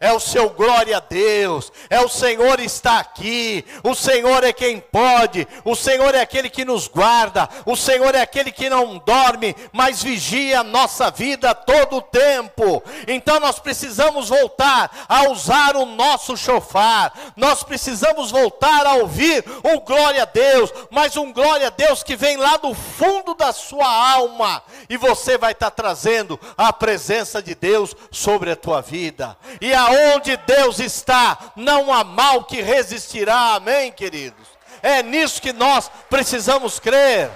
é 0.00 0.12
o 0.12 0.20
seu 0.20 0.50
glória 0.50 0.96
a 0.96 1.00
Deus, 1.00 1.72
é 1.88 2.00
o 2.00 2.08
Senhor 2.08 2.60
está 2.60 2.98
aqui, 2.98 3.64
o 3.82 3.94
Senhor 3.94 4.42
é 4.44 4.52
quem 4.52 4.80
pode, 4.80 5.46
o 5.64 5.76
Senhor 5.76 6.14
é 6.14 6.20
aquele 6.20 6.50
que 6.50 6.64
nos 6.64 6.88
guarda, 6.88 7.48
o 7.64 7.76
Senhor 7.76 8.14
é 8.14 8.20
aquele 8.20 8.50
que 8.50 8.68
não 8.68 8.98
dorme, 8.98 9.54
mas 9.72 10.02
vigia 10.02 10.60
a 10.60 10.64
nossa 10.64 11.10
vida 11.10 11.54
todo 11.54 11.96
o 11.96 12.02
tempo. 12.02 12.82
Então 13.06 13.38
nós 13.38 13.58
precisamos 13.58 14.28
voltar 14.28 15.06
a 15.08 15.28
usar 15.30 15.76
o 15.76 15.86
nosso 15.86 16.36
chofar, 16.36 17.12
nós 17.36 17.62
precisamos 17.62 18.30
voltar 18.30 18.86
a 18.86 18.94
ouvir 18.94 19.44
um 19.64 19.78
glória 19.78 20.22
a 20.22 20.26
Deus, 20.26 20.72
mas 20.90 21.16
um 21.16 21.32
glória 21.32 21.68
a 21.68 21.70
Deus 21.70 22.02
que 22.02 22.16
vem 22.16 22.36
lá 22.36 22.56
do 22.56 22.74
fundo 22.74 23.34
da 23.34 23.52
sua 23.52 23.86
alma, 23.86 24.62
e 24.88 24.96
você 24.96 25.38
vai 25.38 25.52
estar 25.52 25.70
trazendo 25.70 26.38
a 26.56 26.72
presença 26.72 27.42
de 27.42 27.54
Deus 27.54 27.94
sobre 28.10 28.50
a 28.50 28.56
tua 28.56 28.80
vida. 28.80 29.36
E 29.60 29.72
a 29.72 29.81
aonde 29.84 30.36
Deus 30.38 30.78
está, 30.78 31.38
não 31.56 31.92
há 31.92 32.02
mal 32.04 32.44
que 32.44 32.60
resistirá. 32.60 33.54
Amém, 33.54 33.92
queridos? 33.92 34.48
É 34.82 35.02
nisso 35.02 35.40
que 35.40 35.52
nós 35.52 35.90
precisamos 36.10 36.78
crer. 36.78 37.30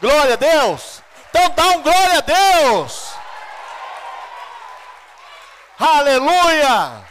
Glória 0.00 0.34
a 0.34 0.36
Deus. 0.36 1.02
Então 1.30 1.48
dá 1.50 1.68
um 1.68 1.82
glória 1.82 2.18
a 2.18 2.20
Deus. 2.20 3.12
Aleluia. 5.78 7.02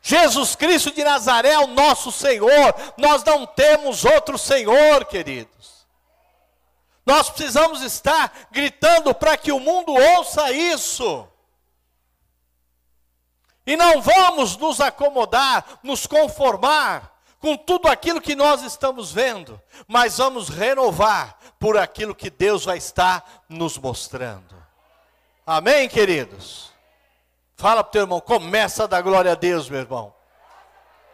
Jesus 0.00 0.54
Cristo 0.54 0.90
de 0.90 1.04
Nazaré 1.04 1.50
é 1.50 1.58
o 1.58 1.66
nosso 1.66 2.10
Senhor. 2.10 2.74
Nós 2.96 3.22
não 3.24 3.44
temos 3.44 4.04
outro 4.04 4.38
Senhor, 4.38 5.04
queridos. 5.04 5.86
Nós 7.04 7.28
precisamos 7.28 7.82
estar 7.82 8.32
gritando 8.50 9.14
para 9.14 9.36
que 9.36 9.50
o 9.50 9.58
mundo 9.58 9.92
ouça 9.92 10.52
isso. 10.52 11.26
E 13.68 13.76
não 13.76 14.00
vamos 14.00 14.56
nos 14.56 14.80
acomodar, 14.80 15.62
nos 15.82 16.06
conformar 16.06 17.12
com 17.38 17.54
tudo 17.54 17.86
aquilo 17.86 18.18
que 18.18 18.34
nós 18.34 18.62
estamos 18.62 19.12
vendo, 19.12 19.60
mas 19.86 20.16
vamos 20.16 20.48
renovar 20.48 21.36
por 21.58 21.76
aquilo 21.76 22.14
que 22.14 22.30
Deus 22.30 22.64
vai 22.64 22.78
estar 22.78 23.44
nos 23.46 23.76
mostrando. 23.76 24.56
Amém, 25.46 25.86
queridos? 25.86 26.72
Fala 27.58 27.84
para 27.84 27.90
o 27.90 27.92
teu 27.92 28.00
irmão, 28.04 28.20
começa 28.22 28.84
a 28.84 28.86
dar 28.86 29.02
glória 29.02 29.32
a 29.32 29.34
Deus, 29.34 29.68
meu 29.68 29.80
irmão. 29.80 30.14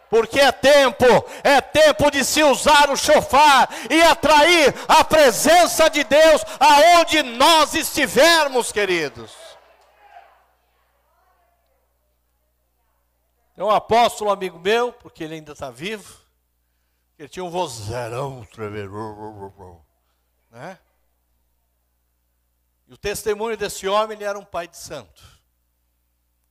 Porque 0.09 0.39
é 0.39 0.53
tempo, 0.53 1.07
é 1.43 1.61
tempo 1.61 2.09
de 2.09 2.25
se 2.25 2.45
usar 2.45 2.89
o 2.89 2.97
chofar 2.97 3.69
e 3.91 4.01
atrair 4.01 4.73
a 4.87 5.03
presença 5.03 5.91
de 5.91 6.05
Deus 6.05 6.45
aonde 6.61 7.21
nós 7.21 7.75
estivermos, 7.75 8.71
queridos. 8.71 9.44
Tem 13.55 13.65
um 13.65 13.71
apóstolo 13.71 14.31
amigo 14.31 14.59
meu, 14.59 14.93
porque 14.93 15.23
ele 15.23 15.35
ainda 15.35 15.53
está 15.53 15.71
vivo, 15.71 16.21
ele 17.19 17.29
tinha 17.29 17.45
um 17.45 17.51
vozeirão 17.51 18.45
tremendo, 18.47 19.81
né? 20.51 20.79
E 22.87 22.93
o 22.93 22.99
testemunho 22.99 23.57
desse 23.57 23.87
homem, 23.87 24.17
ele 24.17 24.25
era 24.25 24.39
um 24.39 24.45
pai 24.45 24.67
de 24.69 24.77
santo. 24.77 25.23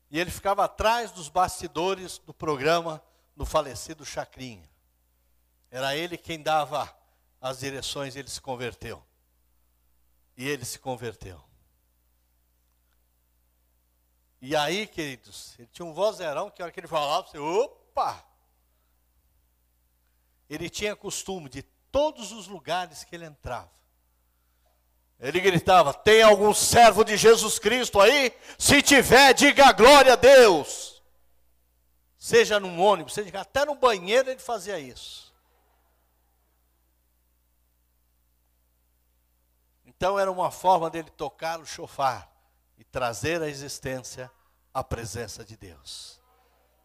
E 0.09 0.19
ele 0.19 0.31
ficava 0.31 0.63
atrás 0.63 1.11
dos 1.11 1.27
bastidores 1.27 2.17
do 2.19 2.33
programa 2.33 3.03
do 3.35 3.45
falecido 3.45 4.05
Chacrinha. 4.05 4.69
Era 5.69 5.95
ele 5.95 6.17
quem 6.17 6.41
dava 6.41 6.91
as 7.41 7.59
direções, 7.59 8.15
ele 8.15 8.29
se 8.29 8.39
converteu. 8.39 9.03
E 10.37 10.47
ele 10.47 10.63
se 10.63 10.79
converteu. 10.79 11.43
E 14.45 14.58
aí, 14.58 14.86
queridos, 14.86 15.58
ele 15.58 15.69
tinha 15.71 15.86
um 15.86 15.93
vozeirão 15.93 16.49
que 16.49 16.62
a 16.62 16.65
hora 16.65 16.71
que 16.73 16.77
ele 16.77 16.86
falava, 16.86 17.25
você, 17.25 17.38
opa! 17.38 18.21
Ele 20.49 20.69
tinha 20.69 20.97
costume 20.97 21.47
de 21.47 21.63
todos 21.89 22.34
os 22.34 22.45
lugares 22.45 23.06
que 23.06 23.15
ele 23.15 23.23
entrava. 23.23 23.71
Ele 25.17 25.39
gritava: 25.39 25.93
Tem 25.93 26.21
algum 26.21 26.53
servo 26.53 27.06
de 27.06 27.15
Jesus 27.15 27.58
Cristo 27.58 28.01
aí? 28.01 28.38
Se 28.60 28.82
tiver, 28.82 29.34
diga 29.34 29.71
glória 29.71 30.12
a 30.12 30.17
Deus. 30.17 31.01
Seja 32.17 32.60
num 32.60 32.82
ônibus, 32.82 33.13
seja 33.13 33.39
até 33.39 33.63
no 33.63 33.75
banheiro 33.75 34.29
ele 34.29 34.41
fazia 34.41 34.77
isso. 34.77 35.34
Então 39.86 40.19
era 40.19 40.29
uma 40.29 40.51
forma 40.51 40.89
dele 40.89 41.10
tocar 41.12 41.62
o 41.62 41.65
chofar 41.65 42.32
e 42.83 42.91
trazer 42.91 43.41
à 43.41 43.47
existência 43.47 44.29
a 44.73 44.83
presença 44.83 45.45
de 45.45 45.55
Deus. 45.55 46.21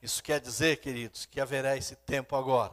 Isso 0.01 0.23
quer 0.23 0.41
dizer, 0.41 0.77
queridos, 0.77 1.27
que 1.27 1.41
haverá 1.41 1.77
esse 1.77 1.97
tempo 1.97 2.37
agora, 2.37 2.73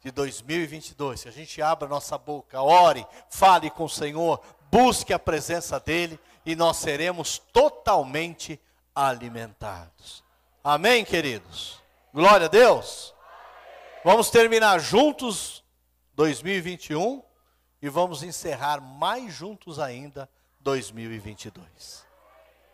de 0.00 0.12
2022, 0.12 1.24
que 1.24 1.28
a 1.28 1.32
gente 1.32 1.60
abra 1.60 1.88
nossa 1.88 2.16
boca, 2.16 2.62
ore, 2.62 3.04
fale 3.28 3.70
com 3.70 3.84
o 3.84 3.88
Senhor, 3.88 4.40
busque 4.70 5.12
a 5.12 5.18
presença 5.18 5.80
dEle 5.80 6.18
e 6.46 6.54
nós 6.54 6.76
seremos 6.76 7.38
totalmente 7.52 8.58
alimentados. 8.94 10.22
Amém, 10.62 11.04
queridos? 11.04 11.82
Glória 12.14 12.46
a 12.46 12.48
Deus. 12.48 13.12
Vamos 14.04 14.30
terminar 14.30 14.78
juntos 14.78 15.64
2021 16.14 17.20
e 17.82 17.88
vamos 17.88 18.22
encerrar 18.22 18.80
mais 18.80 19.34
juntos 19.34 19.80
ainda 19.80 20.30
2022. 20.60 22.09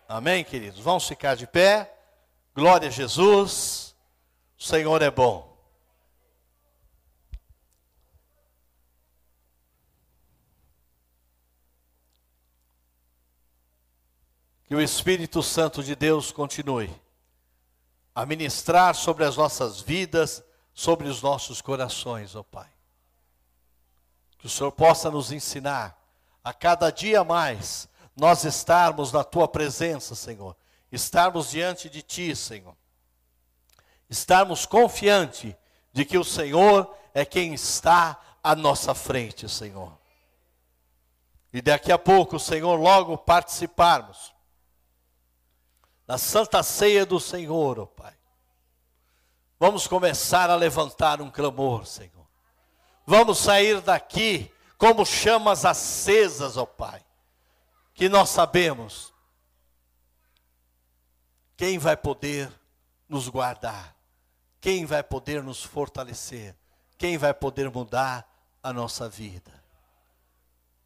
Amém, 0.09 0.45
queridos? 0.45 0.79
Vamos 0.79 1.09
ficar 1.09 1.35
de 1.35 1.49
pé. 1.49 1.92
Glória 2.55 2.87
a 2.87 2.90
Jesus. 2.92 3.97
O 4.57 4.62
Senhor 4.62 5.03
é 5.03 5.11
bom. 5.11 5.57
Que 14.64 14.77
o 14.77 14.81
Espírito 14.81 15.42
Santo 15.42 15.83
de 15.83 15.97
Deus 15.97 16.31
continue 16.31 16.95
a 18.14 18.25
ministrar 18.25 18.95
sobre 18.95 19.25
as 19.25 19.37
nossas 19.37 19.81
vidas, 19.81 20.42
sobre 20.73 21.09
os 21.09 21.21
nossos 21.21 21.61
corações, 21.61 22.37
ó 22.37 22.40
oh 22.40 22.45
Pai. 22.45 22.71
Que 24.38 24.47
o 24.47 24.51
Senhor 24.51 24.71
possa 24.71 25.11
nos 25.11 25.33
ensinar 25.33 26.01
a 26.45 26.55
cada 26.55 26.90
dia 26.90 27.25
mais 27.25 27.88
nós 28.16 28.44
estarmos 28.44 29.12
na 29.12 29.22
tua 29.22 29.46
presença, 29.46 30.14
Senhor, 30.14 30.57
estarmos 30.90 31.50
diante 31.50 31.90
de 31.90 32.00
ti, 32.00 32.35
Senhor, 32.35 32.74
estarmos 34.09 34.64
confiantes 34.64 35.55
de 35.92 36.05
que 36.05 36.16
o 36.16 36.24
Senhor 36.24 36.96
é 37.12 37.26
quem 37.26 37.52
está 37.52 38.18
à 38.42 38.57
nossa 38.57 38.94
frente, 38.94 39.48
Senhor. 39.48 39.96
E 41.52 41.61
daqui 41.61 41.92
a 41.92 41.98
pouco, 41.98 42.38
Senhor, 42.38 42.76
logo 42.76 43.18
participarmos 43.18 44.35
da 46.07 46.16
santa 46.16 46.62
ceia 46.62 47.05
do 47.05 47.20
Senhor, 47.20 47.79
ó 47.79 47.83
oh 47.83 47.87
Pai. 47.87 48.14
Vamos 49.59 49.87
começar 49.87 50.50
a 50.50 50.57
levantar 50.57 51.20
um 51.20 51.31
clamor, 51.31 51.87
Senhor. 51.87 52.26
Vamos 53.07 53.38
sair 53.38 53.81
daqui 53.81 54.52
como 54.79 55.05
chamas 55.05 55.64
acesas, 55.64 56.57
ó 56.57 56.62
oh 56.62 56.66
Pai 56.66 57.06
que 57.96 58.11
nós 58.11 58.28
sabemos 58.28 59.12
quem 61.56 61.78
vai 61.78 61.96
poder 61.96 62.52
nos 63.09 63.26
guardar, 63.26 63.96
quem 64.61 64.85
vai 64.85 65.02
poder 65.02 65.42
nos 65.42 65.62
fortalecer, 65.62 66.54
quem 66.98 67.16
vai 67.16 67.32
poder 67.32 67.70
mudar 67.70 68.30
a 68.62 68.70
nossa 68.70 69.09
vida. 69.09 69.50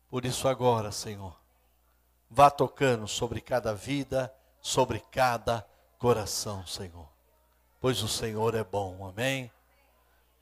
Por 0.08 0.24
isso, 0.24 0.46
agora, 0.46 0.92
Senhor, 0.92 1.36
vá 2.30 2.48
tocando 2.48 3.08
sobre 3.08 3.40
cada 3.40 3.74
vida, 3.74 4.32
sobre 4.60 5.00
cada 5.00 5.66
coração, 5.98 6.64
Senhor, 6.64 7.08
pois 7.80 8.04
o 8.04 8.08
Senhor 8.08 8.54
é 8.54 8.62
bom, 8.62 9.04
amém? 9.08 9.50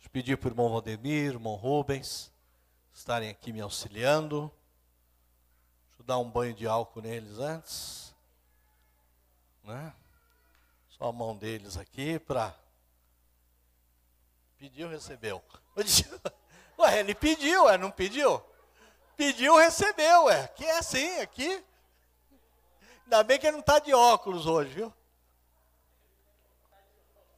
Eu 0.05 0.11
pedir 0.11 0.37
para 0.37 0.49
o 0.49 0.51
irmão 0.51 0.69
Valdemir, 0.69 1.33
irmão 1.33 1.55
Rubens, 1.55 2.31
estarem 2.93 3.31
aqui 3.31 3.53
me 3.53 3.61
auxiliando 3.61 4.53
dar 6.05 6.19
um 6.19 6.31
banho 6.31 6.55
de 6.55 6.67
álcool 6.67 7.03
neles 7.03 7.39
antes. 7.39 8.15
Né? 9.65 9.93
Só 10.91 11.09
a 11.09 11.13
mão 11.13 11.37
deles 11.37 11.77
aqui 11.77 12.19
para. 12.19 12.55
Pediu, 14.59 14.89
recebeu. 14.89 15.43
Ué, 16.79 17.01
ele 17.01 17.15
pediu, 17.15 17.65
ué, 17.65 17.77
não 17.77 17.91
pediu? 17.91 18.41
Pediu, 19.17 19.57
recebeu, 19.57 20.25
ué. 20.25 20.43
Aqui 20.43 20.65
é 20.65 20.79
assim, 20.79 21.21
aqui. 21.21 21.65
Ainda 23.05 23.23
bem 23.25 23.39
que 23.39 23.47
ele 23.47 23.53
não 23.53 23.61
está 23.61 23.79
de 23.79 23.93
óculos 23.93 24.47
hoje, 24.47 24.71
viu? 24.75 24.95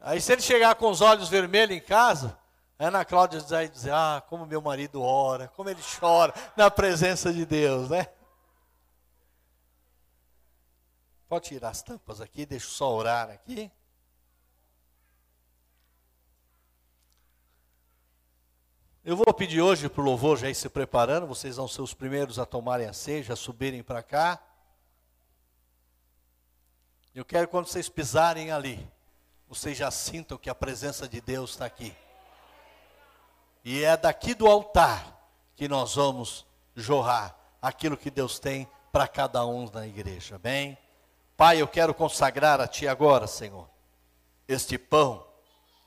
Aí 0.01 0.21
se 0.21 0.33
ele 0.33 0.43
chegar 0.43 0.75
com 0.75 0.91
os 0.91 1.01
olhos 1.01 1.29
vermelhos 1.29 1.77
em 1.77 1.81
casa, 1.81 2.39
Ana 2.79 3.05
Cláudia 3.05 3.41
vai 3.41 3.69
dizer, 3.69 3.93
ah, 3.93 4.23
como 4.29 4.47
meu 4.47 4.61
marido 4.61 5.03
ora, 5.03 5.49
como 5.49 5.69
ele 5.69 5.81
chora 5.99 6.35
na 6.57 6.71
presença 6.71 7.33
de 7.33 7.45
Deus, 7.45 7.91
né? 7.91 8.09
Pode 11.31 11.47
tirar 11.47 11.69
as 11.69 11.81
tampas 11.81 12.21
aqui, 12.21 12.45
deixa 12.45 12.67
eu 12.67 12.71
só 12.71 12.93
orar 12.93 13.31
aqui. 13.31 13.71
Eu 19.05 19.17
vou 19.17 19.33
pedir 19.33 19.61
hoje 19.61 19.89
para 19.89 20.01
o 20.03 20.05
louvor 20.05 20.37
já 20.37 20.51
ir 20.51 20.57
se 20.57 20.69
preparando, 20.69 21.29
vocês 21.29 21.55
vão 21.55 21.69
ser 21.69 21.83
os 21.83 21.95
primeiros 21.95 22.37
a 22.41 22.45
tomarem 22.45 22.89
a 22.89 22.93
ceia, 22.93 23.23
já 23.23 23.37
subirem 23.37 23.81
para 23.81 24.03
cá. 24.03 24.43
Eu 27.15 27.25
quero 27.25 27.47
quando 27.47 27.67
vocês 27.67 27.89
pisarem 27.89 28.51
ali, 28.51 28.85
vocês 29.49 29.79
já 29.79 29.93
sintam 29.93 30.37
que 30.37 30.51
a 30.51 30.55
presença 30.55 31.09
de 31.09 31.21
Deus 31.21 31.51
está 31.51 31.65
aqui. 31.65 31.95
E 33.65 33.85
é 33.85 33.97
daqui 33.97 34.35
do 34.35 34.49
altar 34.49 35.17
que 35.55 35.69
nós 35.69 35.95
vamos 35.95 36.45
jorrar 36.75 37.39
aquilo 37.63 37.97
que 37.97 38.11
Deus 38.11 38.41
tem 38.41 38.69
para 38.91 39.07
cada 39.07 39.47
um 39.47 39.71
na 39.71 39.87
igreja, 39.87 40.37
bem? 40.37 40.77
Pai, 41.41 41.63
eu 41.63 41.67
quero 41.67 41.95
consagrar 41.95 42.61
a 42.61 42.69
Ti 42.69 42.87
agora, 42.87 43.27
Senhor, 43.27 43.67
este 44.47 44.77
pão 44.77 45.25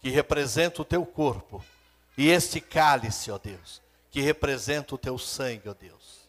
que 0.02 0.10
representa 0.10 0.82
o 0.82 0.86
Teu 0.86 1.06
corpo 1.06 1.64
e 2.18 2.28
este 2.28 2.60
cálice, 2.60 3.30
ó 3.30 3.38
Deus, 3.38 3.80
que 4.10 4.20
representa 4.20 4.96
o 4.96 4.98
Teu 4.98 5.16
sangue, 5.20 5.70
ó 5.70 5.76
Deus. 5.76 6.28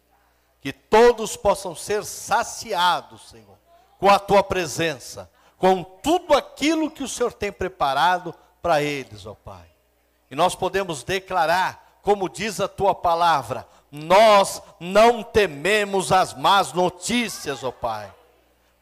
Que 0.61 0.75
todos 0.75 1.39
possam 1.39 1.75
ser 1.75 2.05
saciados, 2.05 3.31
Senhor, 3.31 3.57
com 3.99 4.11
a 4.11 4.19
Tua 4.19 4.43
presença, 4.43 5.31
com 5.57 5.83
tudo 5.83 6.35
aquilo 6.35 6.91
que 6.91 7.03
o 7.03 7.09
Senhor 7.09 7.33
tem 7.33 7.51
preparado 7.51 8.35
para 8.61 8.83
eles, 8.83 9.25
ó 9.25 9.33
Pai. 9.33 9.71
E 10.31 10.37
nós 10.37 10.55
podemos 10.55 11.03
declarar, 11.03 11.99
como 12.03 12.29
diz 12.29 12.61
a 12.61 12.69
tua 12.69 12.95
palavra, 12.95 13.67
nós 13.91 14.61
não 14.79 15.23
tememos 15.23 16.13
as 16.13 16.35
más 16.35 16.75
notícias, 16.75 17.65
ó 17.65 17.71
Pai, 17.71 18.13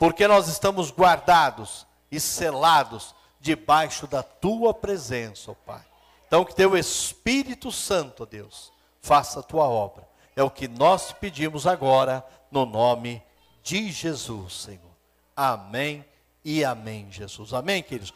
porque 0.02 0.26
nós 0.26 0.48
estamos 0.48 0.90
guardados 0.90 1.86
e 2.10 2.18
selados 2.18 3.14
debaixo 3.38 4.04
da 4.04 4.20
tua 4.20 4.74
presença, 4.74 5.52
ó 5.52 5.54
Pai. 5.54 5.84
Então, 6.26 6.44
que 6.44 6.56
teu 6.56 6.76
Espírito 6.76 7.70
Santo, 7.70 8.26
Deus, 8.26 8.72
faça 9.00 9.38
a 9.38 9.44
tua 9.44 9.68
obra. 9.68 10.04
É 10.34 10.42
o 10.42 10.50
que 10.50 10.66
nós 10.66 11.12
pedimos 11.12 11.68
agora, 11.68 12.26
no 12.50 12.66
nome 12.66 13.22
de 13.62 13.92
Jesus, 13.92 14.62
Senhor. 14.62 14.90
Amém 15.36 16.04
e 16.44 16.64
amém, 16.64 17.06
Jesus. 17.08 17.54
Amém, 17.54 17.80
queridos. 17.80 18.12